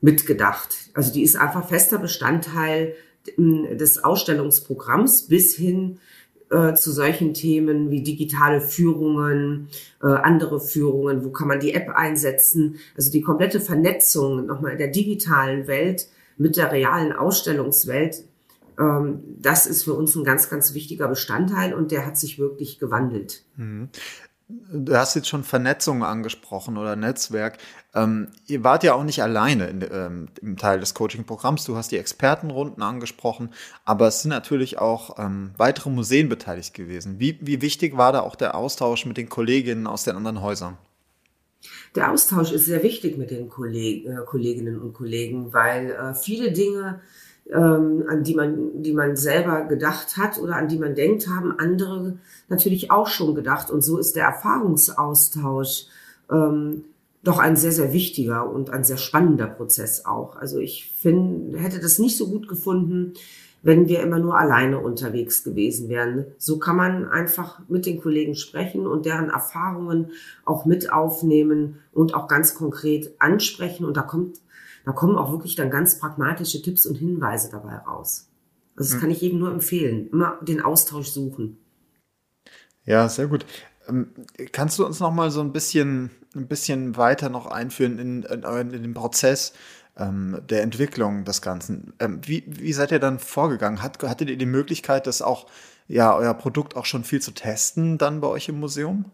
mitgedacht. 0.00 0.90
Also 0.94 1.12
die 1.12 1.22
ist 1.22 1.36
einfach 1.36 1.66
fester 1.66 1.98
Bestandteil 1.98 2.94
ähm, 3.38 3.78
des 3.78 4.04
Ausstellungsprogramms 4.04 5.26
bis 5.26 5.56
hin 5.56 5.98
äh, 6.50 6.74
zu 6.74 6.92
solchen 6.92 7.34
Themen 7.34 7.90
wie 7.90 8.02
digitale 8.02 8.60
Führungen, 8.60 9.68
äh, 10.02 10.06
andere 10.06 10.60
Führungen, 10.60 11.24
wo 11.24 11.30
kann 11.30 11.48
man 11.48 11.60
die 11.60 11.74
App 11.74 11.88
einsetzen. 11.90 12.76
Also 12.96 13.10
die 13.10 13.22
komplette 13.22 13.60
Vernetzung 13.60 14.46
nochmal 14.46 14.72
in 14.72 14.78
der 14.78 14.88
digitalen 14.88 15.66
Welt 15.66 16.08
mit 16.36 16.56
der 16.56 16.72
realen 16.72 17.12
Ausstellungswelt, 17.12 18.24
ähm, 18.78 19.22
das 19.40 19.66
ist 19.66 19.84
für 19.84 19.94
uns 19.94 20.14
ein 20.14 20.24
ganz, 20.24 20.50
ganz 20.50 20.74
wichtiger 20.74 21.08
Bestandteil 21.08 21.74
und 21.74 21.92
der 21.92 22.06
hat 22.06 22.18
sich 22.18 22.38
wirklich 22.38 22.78
gewandelt. 22.78 23.44
Mhm. 23.56 23.88
Du 24.46 24.94
hast 24.94 25.14
jetzt 25.14 25.28
schon 25.28 25.42
Vernetzung 25.42 26.04
angesprochen 26.04 26.76
oder 26.76 26.96
Netzwerk. 26.96 27.56
Ähm, 27.94 28.28
ihr 28.46 28.62
wart 28.62 28.84
ja 28.84 28.92
auch 28.92 29.02
nicht 29.02 29.22
alleine 29.22 29.68
in, 29.68 29.86
ähm, 29.90 30.28
im 30.42 30.58
Teil 30.58 30.80
des 30.80 30.92
Coaching-Programms. 30.92 31.64
Du 31.64 31.76
hast 31.76 31.92
die 31.92 31.98
Expertenrunden 31.98 32.82
angesprochen, 32.82 33.50
aber 33.86 34.08
es 34.08 34.20
sind 34.20 34.30
natürlich 34.30 34.78
auch 34.78 35.18
ähm, 35.18 35.52
weitere 35.56 35.88
Museen 35.88 36.28
beteiligt 36.28 36.74
gewesen. 36.74 37.18
Wie, 37.18 37.38
wie 37.40 37.62
wichtig 37.62 37.96
war 37.96 38.12
da 38.12 38.20
auch 38.20 38.36
der 38.36 38.54
Austausch 38.54 39.06
mit 39.06 39.16
den 39.16 39.30
Kolleginnen 39.30 39.86
aus 39.86 40.04
den 40.04 40.14
anderen 40.14 40.42
Häusern? 40.42 40.76
Der 41.94 42.10
Austausch 42.10 42.52
ist 42.52 42.66
sehr 42.66 42.82
wichtig 42.82 43.16
mit 43.16 43.30
den 43.30 43.48
Kolleg 43.48 44.04
äh, 44.04 44.16
Kolleginnen 44.26 44.78
und 44.78 44.92
Kollegen, 44.92 45.54
weil 45.54 45.90
äh, 45.92 46.14
viele 46.14 46.52
Dinge 46.52 47.00
ähm, 47.52 48.04
an 48.08 48.22
die 48.22 48.34
man, 48.34 48.82
die 48.82 48.92
man 48.92 49.16
selber 49.16 49.64
gedacht 49.64 50.16
hat 50.16 50.38
oder 50.38 50.56
an 50.56 50.68
die 50.68 50.78
man 50.78 50.94
denkt, 50.94 51.28
haben 51.28 51.58
andere 51.58 52.18
natürlich 52.48 52.90
auch 52.90 53.08
schon 53.08 53.34
gedacht. 53.34 53.70
Und 53.70 53.82
so 53.82 53.98
ist 53.98 54.16
der 54.16 54.24
Erfahrungsaustausch 54.24 55.86
ähm, 56.30 56.84
doch 57.22 57.38
ein 57.38 57.56
sehr, 57.56 57.72
sehr 57.72 57.92
wichtiger 57.92 58.50
und 58.50 58.70
ein 58.70 58.84
sehr 58.84 58.98
spannender 58.98 59.46
Prozess 59.46 60.04
auch. 60.04 60.36
Also 60.36 60.58
ich 60.58 60.94
finde, 60.98 61.58
hätte 61.58 61.80
das 61.80 61.98
nicht 61.98 62.16
so 62.16 62.28
gut 62.28 62.48
gefunden, 62.48 63.14
wenn 63.62 63.88
wir 63.88 64.02
immer 64.02 64.18
nur 64.18 64.38
alleine 64.38 64.78
unterwegs 64.78 65.42
gewesen 65.42 65.88
wären. 65.88 66.26
So 66.36 66.58
kann 66.58 66.76
man 66.76 67.08
einfach 67.08 67.60
mit 67.68 67.86
den 67.86 67.98
Kollegen 67.98 68.34
sprechen 68.34 68.86
und 68.86 69.06
deren 69.06 69.30
Erfahrungen 69.30 70.10
auch 70.44 70.66
mit 70.66 70.92
aufnehmen 70.92 71.78
und 71.94 72.14
auch 72.14 72.28
ganz 72.28 72.54
konkret 72.54 73.14
ansprechen. 73.20 73.86
Und 73.86 73.96
da 73.96 74.02
kommt 74.02 74.36
da 74.84 74.92
kommen 74.92 75.16
auch 75.16 75.30
wirklich 75.30 75.56
dann 75.56 75.70
ganz 75.70 75.98
pragmatische 75.98 76.62
Tipps 76.62 76.86
und 76.86 76.96
Hinweise 76.96 77.50
dabei 77.50 77.76
raus. 77.76 78.28
Also 78.76 78.90
das 78.90 78.96
mhm. 78.96 79.00
kann 79.00 79.10
ich 79.10 79.20
jedem 79.20 79.38
nur 79.38 79.52
empfehlen. 79.52 80.08
Immer 80.10 80.38
den 80.42 80.60
Austausch 80.60 81.08
suchen. 81.08 81.58
Ja, 82.84 83.08
sehr 83.08 83.28
gut. 83.28 83.46
Ähm, 83.88 84.08
kannst 84.52 84.78
du 84.78 84.84
uns 84.84 85.00
noch 85.00 85.12
mal 85.12 85.30
so 85.30 85.40
ein 85.40 85.52
bisschen, 85.52 86.10
ein 86.34 86.48
bisschen 86.48 86.96
weiter 86.96 87.28
noch 87.28 87.46
einführen 87.46 87.98
in, 87.98 88.22
in, 88.24 88.42
in 88.42 88.82
den 88.82 88.94
Prozess 88.94 89.54
ähm, 89.96 90.40
der 90.48 90.62
Entwicklung 90.62 91.24
des 91.24 91.40
Ganzen? 91.40 91.94
Ähm, 91.98 92.20
wie, 92.24 92.44
wie 92.46 92.72
seid 92.72 92.92
ihr 92.92 92.98
dann 92.98 93.18
vorgegangen? 93.18 93.82
Hat, 93.82 94.02
hattet 94.02 94.28
ihr 94.28 94.36
die 94.36 94.46
Möglichkeit, 94.46 95.06
das 95.06 95.22
auch, 95.22 95.46
ja, 95.88 96.14
euer 96.14 96.34
Produkt 96.34 96.76
auch 96.76 96.86
schon 96.86 97.04
viel 97.04 97.20
zu 97.20 97.30
testen 97.30 97.96
dann 97.96 98.20
bei 98.20 98.28
euch 98.28 98.48
im 98.48 98.60
Museum? 98.60 99.06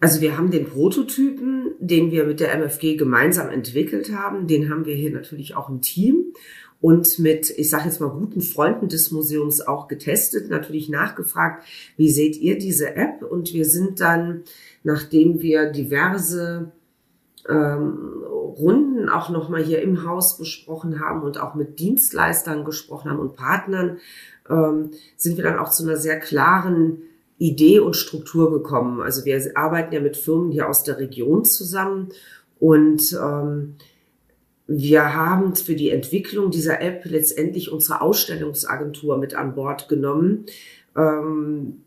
Also 0.00 0.20
wir 0.20 0.36
haben 0.36 0.50
den 0.50 0.68
Prototypen, 0.68 1.61
den 1.82 2.10
wir 2.12 2.24
mit 2.24 2.40
der 2.40 2.54
MFG 2.54 2.96
gemeinsam 2.96 3.50
entwickelt 3.50 4.14
haben, 4.14 4.46
den 4.46 4.70
haben 4.70 4.86
wir 4.86 4.94
hier 4.94 5.10
natürlich 5.10 5.56
auch 5.56 5.68
im 5.68 5.80
Team 5.80 6.32
und 6.80 7.18
mit, 7.18 7.48
ich 7.50 7.70
sage 7.70 7.84
jetzt 7.84 8.00
mal, 8.00 8.10
guten 8.10 8.40
Freunden 8.40 8.88
des 8.88 9.12
Museums 9.12 9.60
auch 9.60 9.86
getestet, 9.86 10.50
natürlich 10.50 10.88
nachgefragt, 10.88 11.64
wie 11.96 12.10
seht 12.10 12.36
ihr 12.36 12.58
diese 12.58 12.96
App? 12.96 13.22
Und 13.22 13.52
wir 13.52 13.64
sind 13.64 14.00
dann, 14.00 14.42
nachdem 14.82 15.40
wir 15.40 15.70
diverse 15.70 16.72
ähm, 17.48 18.24
Runden 18.26 19.08
auch 19.08 19.30
nochmal 19.30 19.62
hier 19.62 19.80
im 19.80 20.04
Haus 20.04 20.38
besprochen 20.38 21.00
haben 21.00 21.22
und 21.22 21.40
auch 21.40 21.54
mit 21.54 21.78
Dienstleistern 21.78 22.64
gesprochen 22.64 23.10
haben 23.10 23.20
und 23.20 23.36
Partnern, 23.36 23.98
ähm, 24.50 24.90
sind 25.16 25.36
wir 25.36 25.44
dann 25.44 25.58
auch 25.58 25.70
zu 25.70 25.84
einer 25.84 25.96
sehr 25.96 26.18
klaren 26.18 27.02
Idee 27.42 27.80
und 27.80 27.96
Struktur 27.96 28.52
gekommen. 28.52 29.00
Also 29.00 29.24
wir 29.24 29.40
arbeiten 29.56 29.92
ja 29.92 30.00
mit 30.00 30.16
Firmen 30.16 30.52
hier 30.52 30.68
aus 30.68 30.84
der 30.84 30.98
Region 30.98 31.44
zusammen 31.44 32.10
und 32.60 33.18
ähm, 33.20 33.74
wir 34.68 35.14
haben 35.14 35.56
für 35.56 35.74
die 35.74 35.90
Entwicklung 35.90 36.52
dieser 36.52 36.80
App 36.80 37.04
letztendlich 37.04 37.72
unsere 37.72 38.00
Ausstellungsagentur 38.00 39.18
mit 39.18 39.34
an 39.34 39.56
Bord 39.56 39.88
genommen. 39.88 40.46
Ähm, 40.96 41.82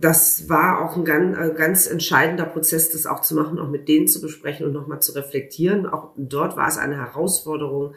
das 0.00 0.48
war 0.48 0.84
auch 0.84 0.96
ein 0.96 1.04
ganz, 1.04 1.36
ein 1.36 1.56
ganz 1.56 1.86
entscheidender 1.88 2.44
Prozess, 2.44 2.92
das 2.92 3.06
auch 3.06 3.22
zu 3.22 3.34
machen, 3.34 3.58
auch 3.58 3.68
mit 3.68 3.88
denen 3.88 4.06
zu 4.06 4.20
besprechen 4.20 4.64
und 4.64 4.72
nochmal 4.72 5.02
zu 5.02 5.12
reflektieren. 5.12 5.86
Auch 5.86 6.10
dort 6.16 6.56
war 6.56 6.68
es 6.68 6.78
eine 6.78 6.96
Herausforderung, 6.96 7.94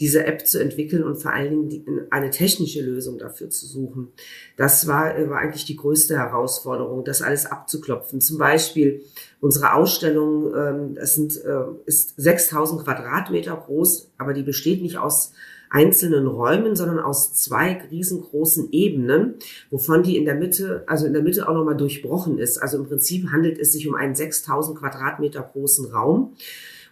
diese 0.00 0.26
App 0.26 0.46
zu 0.46 0.60
entwickeln 0.60 1.04
und 1.04 1.16
vor 1.16 1.32
allen 1.32 1.68
Dingen 1.68 2.06
eine 2.10 2.30
technische 2.30 2.80
Lösung 2.80 3.18
dafür 3.18 3.50
zu 3.50 3.66
suchen. 3.66 4.08
Das 4.56 4.86
war, 4.86 5.14
war 5.28 5.38
eigentlich 5.38 5.64
die 5.64 5.76
größte 5.76 6.16
Herausforderung, 6.16 7.04
das 7.04 7.22
alles 7.22 7.46
abzuklopfen. 7.46 8.20
Zum 8.20 8.38
Beispiel 8.38 9.02
unsere 9.40 9.74
Ausstellung, 9.74 10.52
ähm, 10.54 10.94
das 10.94 11.14
sind, 11.14 11.36
äh, 11.44 11.64
ist 11.86 12.14
6000 12.16 12.82
Quadratmeter 12.82 13.56
groß, 13.56 14.10
aber 14.18 14.34
die 14.34 14.42
besteht 14.42 14.82
nicht 14.82 14.98
aus 14.98 15.32
einzelnen 15.70 16.28
Räumen, 16.28 16.76
sondern 16.76 17.00
aus 17.00 17.34
zwei 17.34 17.82
riesengroßen 17.90 18.68
Ebenen, 18.70 19.34
wovon 19.70 20.04
die 20.04 20.16
in 20.16 20.24
der 20.24 20.36
Mitte, 20.36 20.84
also 20.86 21.06
in 21.06 21.12
der 21.12 21.22
Mitte 21.22 21.48
auch 21.48 21.54
nochmal 21.54 21.76
durchbrochen 21.76 22.38
ist. 22.38 22.58
Also 22.58 22.78
im 22.78 22.86
Prinzip 22.86 23.30
handelt 23.32 23.58
es 23.58 23.72
sich 23.72 23.88
um 23.88 23.96
einen 23.96 24.14
6000 24.14 24.78
Quadratmeter 24.78 25.42
großen 25.42 25.86
Raum 25.92 26.36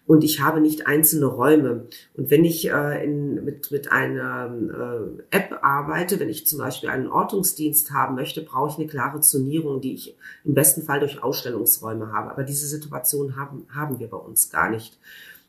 und 0.07 0.25
ich 0.25 0.41
habe 0.41 0.61
nicht 0.61 0.87
einzelne 0.87 1.27
Räume. 1.27 1.87
Und 2.15 2.31
wenn 2.31 2.45
ich 2.45 2.69
äh, 2.69 3.05
in, 3.05 3.45
mit, 3.45 3.71
mit 3.71 3.93
einer 3.93 4.53
äh, 5.31 5.37
App 5.37 5.59
arbeite, 5.63 6.19
wenn 6.19 6.29
ich 6.29 6.47
zum 6.47 6.59
Beispiel 6.59 6.89
einen 6.89 7.07
Ortungsdienst 7.07 7.93
haben 7.93 8.17
möchte, 8.17 8.43
brauche 8.43 8.71
ich 8.71 8.79
eine 8.79 8.89
klare 8.89 9.21
Zonierung, 9.21 9.81
die 9.81 9.95
ich 9.95 10.17
im 10.45 10.55
besten 10.55 10.83
Fall 10.83 11.01
durch 11.01 11.23
Ausstellungsräume 11.23 12.13
habe. 12.13 12.31
Aber 12.31 12.43
diese 12.43 12.67
Situation 12.67 13.37
haben, 13.37 13.67
haben 13.73 14.01
wir 14.01 14.09
bei 14.09 14.17
uns 14.17 14.51
gar 14.51 14.71
nicht. 14.71 14.99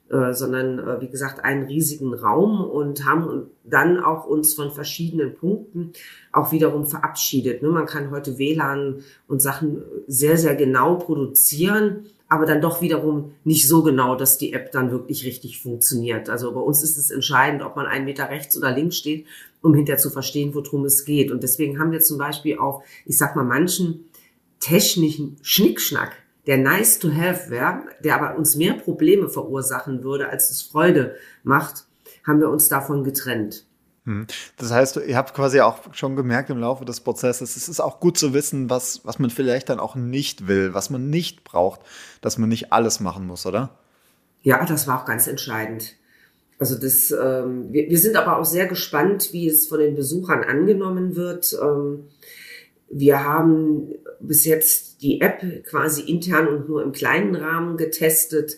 Äh, 0.10 0.34
sondern 0.34 0.80
äh, 0.80 1.02
wie 1.02 1.08
gesagt 1.08 1.44
einen 1.44 1.64
riesigen 1.64 2.14
Raum 2.14 2.62
und 2.62 3.06
haben 3.06 3.48
dann 3.64 4.00
auch 4.00 4.26
uns 4.26 4.54
von 4.54 4.70
verschiedenen 4.70 5.34
Punkten 5.34 5.94
auch 6.34 6.52
wiederum 6.52 6.86
verabschiedet. 6.86 7.64
Ne? 7.64 7.70
Man 7.70 7.86
kann 7.86 8.12
heute 8.12 8.38
WLAN 8.38 9.02
und 9.28 9.42
Sachen 9.42 9.82
sehr, 10.06 10.38
sehr 10.38 10.56
genau 10.56 10.98
produzieren, 10.98 12.06
aber 12.34 12.48
dann 12.48 12.62
doch 12.62 12.82
wiederum 12.82 13.34
nicht 13.44 13.68
so 13.68 13.84
genau, 13.84 14.16
dass 14.16 14.40
die 14.40 14.54
App 14.54 14.72
dann 14.72 14.90
wirklich 14.90 15.24
richtig 15.24 15.62
funktioniert. 15.62 16.30
Also 16.30 16.52
bei 16.52 16.60
uns 16.60 16.84
ist 16.84 16.98
es 16.98 17.12
entscheidend, 17.12 17.62
ob 17.62 17.75
man 17.75 17.86
einen 17.86 18.06
Meter 18.06 18.30
rechts 18.30 18.58
oder 18.58 18.72
links 18.72 18.98
steht, 18.98 19.28
um 19.62 19.75
hinterher 19.75 20.00
zu 20.00 20.10
verstehen, 20.10 20.56
worum 20.56 20.84
es 20.84 21.06
geht. 21.06 21.32
Und 21.32 21.44
deswegen 21.44 21.80
haben 21.80 21.92
wir 21.92 22.00
zum 22.00 22.18
Beispiel 22.18 22.58
auch, 22.58 22.82
ich 23.06 23.20
sag 23.20 23.36
mal, 23.36 23.44
manchen 23.44 24.06
technischen 24.60 25.38
Schnickschnack, 25.44 26.13
der 26.48 26.58
nice 26.58 26.98
to 26.98 27.13
have 27.13 27.52
wäre, 27.52 27.84
der 28.04 28.16
aber 28.16 28.36
uns 28.36 28.56
mehr 28.56 28.74
Probleme 28.74 29.30
verursachen 29.30 30.04
würde, 30.04 30.30
als 30.30 30.50
es 30.50 30.63
Freude 30.63 31.16
macht, 31.44 31.86
haben 32.25 32.40
wir 32.40 32.50
uns 32.50 32.68
davon 32.68 33.04
getrennt. 33.04 33.66
Hm. 34.06 34.28
Das 34.58 34.72
heißt, 34.72 34.98
ihr 34.98 35.16
habt 35.16 35.34
quasi 35.34 35.62
auch 35.62 35.80
schon 35.94 36.16
gemerkt 36.16 36.50
im 36.50 36.58
Laufe 36.58 36.84
des 36.84 37.00
Prozesses, 37.00 37.56
es 37.56 37.70
ist 37.70 37.80
auch 37.80 38.00
gut 38.00 38.18
zu 38.18 38.34
wissen, 38.34 38.70
was, 38.70 39.02
was 39.06 39.18
man 39.18 39.30
vielleicht 39.30 39.70
dann 39.70 39.80
auch 39.80 39.96
nicht 39.96 40.48
will, 40.48 40.74
was 40.74 40.90
man 40.90 41.10
nicht 41.10 41.44
braucht, 41.44 41.82
dass 42.22 42.38
man 42.38 42.50
nicht 42.50 42.74
alles 42.74 43.00
machen 43.00 43.26
muss, 43.26 43.46
oder? 43.46 43.78
Ja, 44.42 44.66
das 44.66 44.88
war 44.88 45.02
auch 45.02 45.06
ganz 45.06 45.28
entscheidend. 45.28 45.96
Also 46.60 46.78
das, 46.78 47.12
ähm, 47.12 47.72
wir, 47.72 47.90
wir 47.90 47.98
sind 47.98 48.16
aber 48.16 48.38
auch 48.38 48.46
sehr 48.46 48.68
gespannt, 48.68 49.30
wie 49.32 49.48
es 49.48 49.68
von 49.68 49.80
den 49.80 49.96
Besuchern 49.96 50.44
angenommen 50.44 51.16
wird. 51.16 51.58
Ähm, 51.62 52.06
wir 52.90 53.24
haben 53.24 53.94
bis 54.20 54.46
jetzt 54.46 55.02
die 55.02 55.22
App 55.22 55.42
quasi 55.66 56.02
intern 56.04 56.48
und 56.48 56.70
nur 56.70 56.84
im 56.84 56.92
kleinen 56.92 57.36
Rahmen 57.36 57.78
getestet 57.78 58.58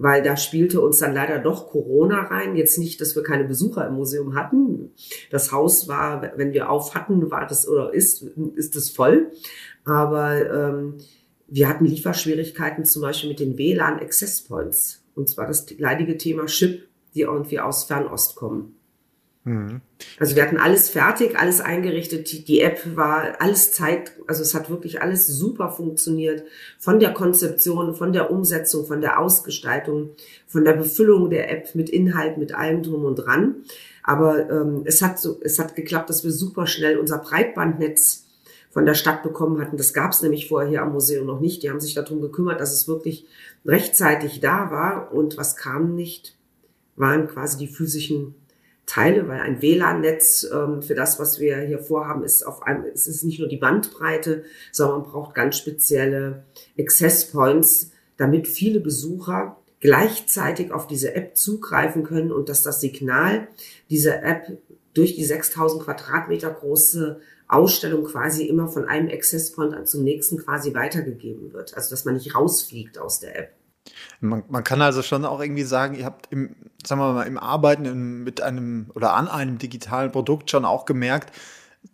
weil 0.00 0.22
da 0.22 0.38
spielte 0.38 0.80
uns 0.80 0.98
dann 0.98 1.12
leider 1.12 1.38
doch 1.38 1.68
Corona 1.68 2.22
rein. 2.22 2.56
Jetzt 2.56 2.78
nicht, 2.78 3.02
dass 3.02 3.14
wir 3.14 3.22
keine 3.22 3.44
Besucher 3.44 3.86
im 3.86 3.96
Museum 3.96 4.34
hatten. 4.34 4.92
Das 5.30 5.52
Haus 5.52 5.88
war, 5.88 6.32
wenn 6.36 6.54
wir 6.54 6.70
auf 6.70 6.94
hatten, 6.94 7.30
war 7.30 7.46
das 7.46 7.68
oder 7.68 7.92
ist, 7.92 8.22
ist 8.54 8.76
es 8.76 8.88
voll. 8.88 9.30
Aber 9.84 10.50
ähm, 10.50 10.94
wir 11.48 11.68
hatten 11.68 11.84
Lieferschwierigkeiten 11.84 12.86
zum 12.86 13.02
Beispiel 13.02 13.28
mit 13.28 13.40
den 13.40 13.58
WLAN 13.58 14.00
Access 14.00 14.40
Points. 14.40 15.04
Und 15.14 15.28
zwar 15.28 15.46
das 15.46 15.66
leidige 15.78 16.16
Thema 16.16 16.46
Chip, 16.46 16.88
die 17.14 17.20
irgendwie 17.20 17.60
aus 17.60 17.84
Fernost 17.84 18.36
kommen. 18.36 18.79
Mhm. 19.44 19.80
Also 20.18 20.36
wir 20.36 20.42
hatten 20.42 20.58
alles 20.58 20.90
fertig, 20.90 21.38
alles 21.38 21.60
eingerichtet. 21.60 22.30
Die, 22.30 22.44
die, 22.44 22.60
App 22.60 22.80
war 22.94 23.40
alles 23.40 23.72
Zeit, 23.72 24.12
also 24.26 24.42
es 24.42 24.54
hat 24.54 24.68
wirklich 24.68 25.00
alles 25.00 25.26
super 25.26 25.70
funktioniert. 25.70 26.44
Von 26.78 27.00
der 27.00 27.14
Konzeption, 27.14 27.94
von 27.94 28.12
der 28.12 28.30
Umsetzung, 28.30 28.86
von 28.86 29.00
der 29.00 29.18
Ausgestaltung, 29.18 30.10
von 30.46 30.64
der 30.64 30.74
Befüllung 30.74 31.30
der 31.30 31.50
App 31.50 31.74
mit 31.74 31.88
Inhalt, 31.88 32.36
mit 32.36 32.54
allem 32.54 32.82
drum 32.82 33.04
und 33.04 33.16
dran. 33.16 33.56
Aber 34.02 34.50
ähm, 34.50 34.82
es 34.84 35.00
hat 35.00 35.18
so, 35.18 35.40
es 35.42 35.58
hat 35.58 35.74
geklappt, 35.74 36.10
dass 36.10 36.24
wir 36.24 36.32
super 36.32 36.66
schnell 36.66 36.98
unser 36.98 37.18
Breitbandnetz 37.18 38.26
von 38.70 38.86
der 38.86 38.94
Stadt 38.94 39.22
bekommen 39.22 39.60
hatten. 39.60 39.76
Das 39.76 39.94
gab 39.94 40.12
es 40.12 40.22
nämlich 40.22 40.48
vorher 40.48 40.68
hier 40.68 40.82
am 40.82 40.92
Museum 40.92 41.26
noch 41.26 41.40
nicht. 41.40 41.62
Die 41.62 41.70
haben 41.70 41.80
sich 41.80 41.94
darum 41.94 42.20
gekümmert, 42.20 42.60
dass 42.60 42.72
es 42.72 42.88
wirklich 42.88 43.26
rechtzeitig 43.64 44.40
da 44.40 44.70
war. 44.70 45.12
Und 45.12 45.36
was 45.38 45.56
kam 45.56 45.94
nicht, 45.94 46.36
waren 46.96 47.26
quasi 47.26 47.58
die 47.58 47.68
physischen 47.68 48.34
Teile, 48.90 49.28
weil 49.28 49.40
ein 49.40 49.62
WLAN-Netz 49.62 50.48
ähm, 50.52 50.82
für 50.82 50.96
das, 50.96 51.20
was 51.20 51.38
wir 51.38 51.60
hier 51.60 51.78
vorhaben, 51.78 52.24
ist 52.24 52.42
auf 52.42 52.64
einem, 52.64 52.86
es 52.92 53.06
ist 53.06 53.22
nicht 53.22 53.38
nur 53.38 53.48
die 53.48 53.56
Bandbreite, 53.56 54.42
sondern 54.72 55.02
man 55.02 55.10
braucht 55.10 55.34
ganz 55.36 55.56
spezielle 55.56 56.42
Access 56.76 57.30
Points, 57.30 57.92
damit 58.16 58.48
viele 58.48 58.80
Besucher 58.80 59.56
gleichzeitig 59.78 60.72
auf 60.72 60.88
diese 60.88 61.14
App 61.14 61.36
zugreifen 61.36 62.02
können 62.02 62.32
und 62.32 62.48
dass 62.48 62.64
das 62.64 62.80
Signal 62.80 63.46
dieser 63.90 64.24
App 64.24 64.58
durch 64.92 65.14
die 65.14 65.24
6000 65.24 65.84
Quadratmeter 65.84 66.50
große 66.50 67.20
Ausstellung 67.46 68.02
quasi 68.04 68.44
immer 68.46 68.66
von 68.66 68.86
einem 68.86 69.08
Access 69.08 69.52
Point 69.52 69.88
zum 69.88 70.02
nächsten 70.02 70.36
quasi 70.38 70.74
weitergegeben 70.74 71.52
wird. 71.52 71.76
Also 71.76 71.90
dass 71.90 72.04
man 72.04 72.14
nicht 72.14 72.34
rausfliegt 72.34 72.98
aus 72.98 73.20
der 73.20 73.38
App. 73.38 73.52
Man, 74.20 74.44
man, 74.48 74.64
kann 74.64 74.82
also 74.82 75.02
schon 75.02 75.24
auch 75.24 75.40
irgendwie 75.40 75.62
sagen, 75.62 75.94
ihr 75.94 76.04
habt 76.04 76.28
im, 76.30 76.56
sagen 76.84 77.00
wir 77.00 77.12
mal, 77.12 77.26
im 77.26 77.38
Arbeiten 77.38 78.22
mit 78.22 78.40
einem 78.40 78.90
oder 78.94 79.14
an 79.14 79.28
einem 79.28 79.58
digitalen 79.58 80.12
Produkt 80.12 80.50
schon 80.50 80.64
auch 80.64 80.84
gemerkt, 80.84 81.32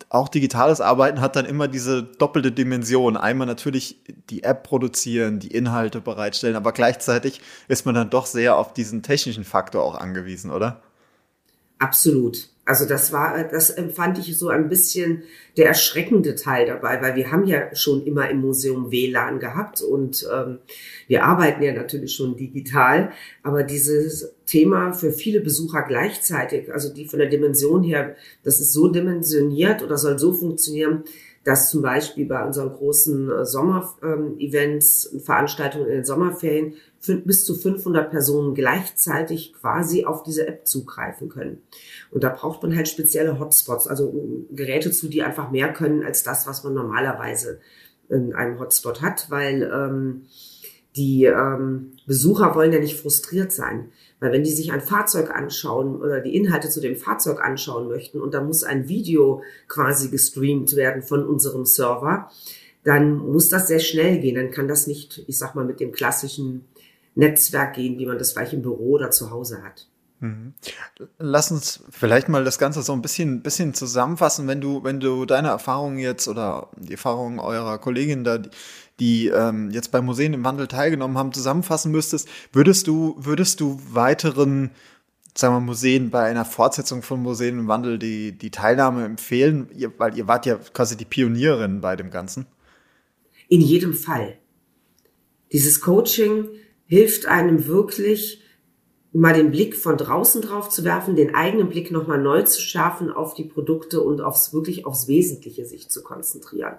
auch 0.09 0.29
digitales 0.29 0.81
Arbeiten 0.81 1.21
hat 1.21 1.37
dann 1.37 1.47
immer 1.47 1.69
diese 1.69 2.03
doppelte 2.03 2.51
Dimension. 2.53 3.17
Einmal 3.17 3.47
natürlich 3.47 4.01
die 4.31 4.43
App 4.43 4.65
produzieren, 4.65 5.39
die 5.39 5.53
Inhalte 5.53 6.01
bereitstellen, 6.01 6.57
aber 6.57 6.73
gleichzeitig 6.73 7.41
ist 7.69 7.87
man 7.87 7.95
dann 7.95 8.11
doch 8.11 8.27
sehr 8.27 8.57
auf 8.57 8.73
diesen 8.73 9.03
technischen 9.03 9.45
Faktor 9.45 9.85
auch 9.85 9.95
angewiesen, 9.95 10.51
oder? 10.51 10.83
Absolut. 11.79 12.49
Also 12.67 12.85
das 12.85 13.13
war, 13.13 13.45
das 13.45 13.71
empfand 13.71 14.19
ich 14.19 14.37
so 14.37 14.49
ein 14.49 14.69
bisschen 14.69 15.23
der 15.57 15.69
erschreckende 15.69 16.35
Teil 16.35 16.67
dabei, 16.67 17.01
weil 17.01 17.15
wir 17.15 17.31
haben 17.31 17.47
ja 17.47 17.73
schon 17.77 18.05
immer 18.05 18.29
im 18.29 18.41
Museum 18.41 18.91
WLAN 18.91 19.39
gehabt 19.39 19.83
und 19.83 20.29
ähm, 20.35 20.59
wir 21.07 21.25
arbeiten 21.25 21.63
ja 21.63 21.73
natürlich 21.73 22.15
schon 22.15 22.37
digital, 22.37 23.13
aber 23.45 23.63
dieses 23.63 24.35
Thema 24.47 24.93
für 24.93 25.13
viele 25.13 25.41
Besucher 25.41 25.85
gleichzeitig, 25.87 26.73
also 26.73 26.93
die 26.93 27.07
von 27.07 27.21
der 27.21 27.29
Dimension 27.29 27.85
her, 27.85 28.17
das 28.43 28.61
ist 28.61 28.73
so 28.73 28.89
dimensioniert 28.89 29.85
oder 29.85 29.97
soll 29.97 30.19
so 30.19 30.33
funktionieren, 30.33 31.05
dass 31.47 31.71
zum 31.71 31.81
Beispiel 31.81 32.27
bei 32.27 32.45
unseren 32.45 32.73
großen 32.73 33.31
äh, 33.31 33.45
Sommer-Events, 33.45 35.13
ähm, 35.13 35.21
Veranstaltungen 35.21 35.87
in 35.87 35.93
den 35.93 36.05
Sommerferien 36.05 36.75
bis 37.25 37.45
zu 37.45 37.55
500 37.55 38.11
Personen 38.11 38.53
gleichzeitig 38.55 39.53
quasi 39.53 40.05
auf 40.05 40.25
diese 40.25 40.49
App 40.49 40.67
zugreifen 40.67 41.29
können. 41.29 41.63
Und 42.11 42.25
da 42.25 42.31
braucht 42.31 42.65
man 42.65 42.75
halt 42.75 42.89
spezielle 42.89 43.39
Hotspots, 43.39 43.87
also 43.87 44.13
Geräte 44.51 44.91
zu, 44.91 45.07
die 45.07 45.23
einfach 45.23 45.53
mehr 45.53 45.73
können 45.73 46.03
als 46.03 46.25
das, 46.25 46.49
was 46.49 46.65
man 46.65 46.75
normalerweise 46.75 47.61
in 48.09 48.35
einem 48.35 48.59
Hotspot 48.59 49.01
hat, 49.01 49.31
weil 49.31 49.71
ähm, 49.73 50.23
die 50.97 51.27
ähm, 51.27 51.93
Besucher 52.07 52.57
wollen 52.57 52.73
ja 52.73 52.81
nicht 52.81 53.01
frustriert 53.01 53.53
sein. 53.53 53.93
Weil 54.19 54.33
wenn 54.33 54.45
die 54.45 54.53
sich 54.53 54.73
ein 54.73 54.81
Fahrzeug 54.81 55.31
anschauen 55.31 55.97
oder 55.97 56.21
die 56.21 56.35
Inhalte 56.35 56.71
zu 56.71 56.81
dem 56.81 56.97
Fahrzeug 56.97 57.41
anschauen 57.41 57.89
möchten 57.89 58.21
und 58.21 58.33
da 58.33 58.41
muss 58.41 58.65
ein 58.65 58.89
Video 58.89 59.43
quasi 59.69 60.09
gestreamt 60.09 60.75
werden 60.75 61.03
von 61.03 61.27
unserem 61.27 61.67
Server, 61.67 62.31
dann 62.83 63.19
muss 63.19 63.49
das 63.49 63.69
sehr 63.69 63.81
schnell 63.81 64.21
gehen. 64.21 64.37
Dann 64.37 64.51
kann 64.51 64.69
das 64.69 64.87
nicht, 64.87 65.25
ich 65.27 65.37
sag 65.37 65.55
mal, 65.55 65.65
mit 65.65 65.81
dem 65.81 65.93
klassischen 65.93 66.65
Netzwerk 67.15 67.75
gehen, 67.75 67.99
wie 67.99 68.07
man 68.07 68.19
das 68.19 68.35
gleich 68.35 68.55
im 68.55 68.63
Büro 68.63 68.93
oder 68.93 69.11
zu 69.11 69.31
Hause 69.31 69.63
hat. 69.63 69.89
Mhm. 70.21 70.55
Lass 71.19 71.51
uns 71.51 71.85
vielleicht 71.91 72.29
mal 72.29 72.45
das 72.45 72.59
Ganze 72.59 72.83
so 72.83 72.93
ein 72.93 73.03
bisschen, 73.03 73.43
bisschen 73.43 73.75
zusammenfassen, 73.75 74.49
wenn 74.49 74.61
du, 74.61 74.83
wenn 74.83 75.01
du 75.01 75.27
deine 75.27 75.49
Erfahrungen 75.49 75.99
jetzt 75.99 76.27
oder 76.27 76.71
die 76.77 76.93
Erfahrungen 76.93 77.39
eurer 77.39 77.79
Kollegin 77.79 78.25
da, 78.25 78.39
die 78.99 79.29
ähm, 79.29 79.71
jetzt 79.71 79.93
bei 79.93 80.01
Museen 80.01 80.33
im 80.33 80.45
Wandel 80.45 80.69
teilgenommen 80.69 81.19
haben, 81.19 81.33
zusammenfassen 81.33 81.93
müsstest, 81.93 82.29
würdest 82.53 82.87
du, 82.87 83.15
würdest 83.19 83.61
du 83.61 83.79
weiteren, 83.91 84.71
sagen 85.35 85.55
wir, 85.55 85.61
Museen 85.61 86.09
bei 86.11 86.25
einer 86.25 86.47
Fortsetzung 86.47 87.03
von 87.03 87.23
Museen 87.23 87.59
im 87.59 87.69
Wandel 87.69 87.99
die, 87.99 88.33
die 88.33 88.51
Teilnahme 88.51 89.05
empfehlen? 89.05 89.69
Ihr, 89.75 89.93
weil 89.99 90.17
ihr 90.17 90.27
wart 90.27 90.47
ja 90.47 90.57
quasi 90.73 90.97
die 90.97 91.05
Pionierin 91.05 91.83
bei 91.83 91.95
dem 91.95 92.11
Ganzen. 92.11 92.47
In 93.49 93.61
jedem 93.61 93.93
Fall. 93.93 94.39
Dieses 95.53 95.81
Coaching 95.81 96.49
hilft 96.87 97.27
einem 97.27 97.67
wirklich, 97.67 98.41
mal 99.17 99.35
den 99.35 99.51
Blick 99.51 99.77
von 99.77 99.97
draußen 99.97 100.43
drauf 100.43 100.69
zu 100.69 100.85
werfen, 100.85 101.17
den 101.17 101.35
eigenen 101.35 101.69
Blick 101.69 101.91
nochmal 101.91 102.19
neu 102.19 102.43
zu 102.43 102.61
schärfen 102.61 103.11
auf 103.11 103.35
die 103.35 103.45
Produkte 103.45 104.01
und 104.01 104.21
aufs 104.21 104.53
wirklich 104.53 104.85
aufs 104.85 105.09
Wesentliche 105.09 105.65
sich 105.65 105.89
zu 105.89 106.03
konzentrieren. 106.03 106.77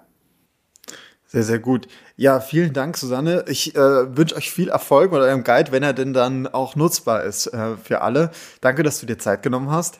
Sehr, 1.26 1.42
sehr 1.42 1.58
gut. 1.58 1.88
Ja, 2.16 2.40
vielen 2.40 2.72
Dank, 2.72 2.96
Susanne. 2.96 3.44
Ich 3.48 3.74
äh, 3.74 4.16
wünsche 4.16 4.36
euch 4.36 4.50
viel 4.50 4.68
Erfolg 4.68 5.12
mit 5.12 5.20
eurem 5.20 5.44
Guide, 5.44 5.72
wenn 5.72 5.82
er 5.82 5.92
denn 5.92 6.14
dann 6.14 6.46
auch 6.46 6.74
nutzbar 6.74 7.24
ist 7.24 7.48
äh, 7.48 7.76
für 7.76 8.00
alle. 8.00 8.30
Danke, 8.62 8.82
dass 8.82 9.00
du 9.00 9.06
dir 9.06 9.18
Zeit 9.18 9.42
genommen 9.42 9.70
hast. 9.70 9.98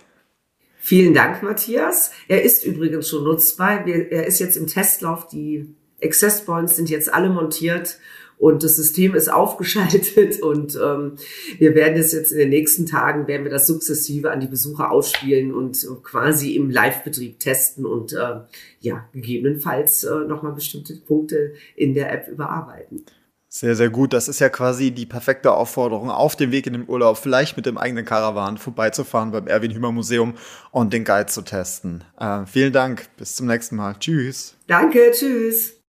Vielen 0.79 1.13
Dank, 1.13 1.43
Matthias. 1.43 2.13
Er 2.29 2.45
ist 2.45 2.65
übrigens 2.65 3.09
schon 3.09 3.25
nutzbar. 3.25 3.87
Er 3.87 4.27
ist 4.27 4.39
jetzt 4.39 4.57
im 4.57 4.67
Testlauf. 4.67 5.29
Die 5.29 5.75
Access 6.03 6.47
Points 6.47 6.77
sind 6.77 6.89
jetzt 6.89 7.13
alle 7.13 7.29
montiert 7.29 7.99
und 8.39 8.63
das 8.63 8.77
System 8.77 9.15
ist 9.15 9.29
aufgeschaltet 9.33 10.41
und 10.43 10.77
ähm, 10.77 11.17
wir 11.59 11.75
werden 11.75 11.99
es 11.99 12.13
jetzt 12.13 12.33
in 12.33 12.39
den 12.39 12.51
nächsten 12.51 12.87
Tagen, 12.87 13.27
werden 13.27 13.45
wir 13.45 13.51
das 13.51 13.67
sukzessive 13.67 14.31
an 14.31 14.41
die 14.41 14.47
Besucher 14.47 14.91
ausspielen 14.91 15.55
und 15.55 15.87
quasi 16.03 16.55
im 16.57 16.71
Live-Betrieb 16.71 17.39
testen 17.41 17.85
und 17.85 18.13
äh, 18.13 18.41
ja, 18.81 19.09
gegebenenfalls 19.13 20.05
äh, 20.05 20.21
nochmal 20.27 20.53
bestimmte 20.53 20.95
Punkte 20.97 21.55
in 21.77 21.95
der 21.95 22.13
App 22.13 22.29
überarbeiten. 22.29 23.05
Sehr, 23.51 23.75
sehr 23.75 23.89
gut. 23.89 24.13
Das 24.13 24.29
ist 24.29 24.41
ja 24.41 24.51
quasi 24.51 24.91
die 24.91 25.07
perfekte 25.07 25.53
Aufforderung, 25.53 26.11
auf 26.11 26.37
dem 26.37 26.53
Weg 26.53 26.67
in 26.67 26.75
den 26.75 26.89
Urlaub 26.89 27.17
vielleicht 27.17 27.57
mit 27.57 27.65
dem 27.65 27.79
eigenen 27.79 28.05
Karawan 28.05 28.59
vorbeizufahren 28.59 29.31
beim 29.31 29.47
Erwin 29.47 29.73
Hümer 29.73 29.91
Museum 29.91 30.35
und 30.71 30.93
den 30.93 31.05
Guide 31.05 31.27
zu 31.27 31.43
testen. 31.43 32.05
Äh, 32.19 32.45
vielen 32.45 32.75
Dank. 32.75 33.09
Bis 33.17 33.37
zum 33.37 33.47
nächsten 33.47 33.77
Mal. 33.77 33.97
Tschüss. 33.99 34.55
Danke. 34.67 35.13
Tschüss. 35.13 35.78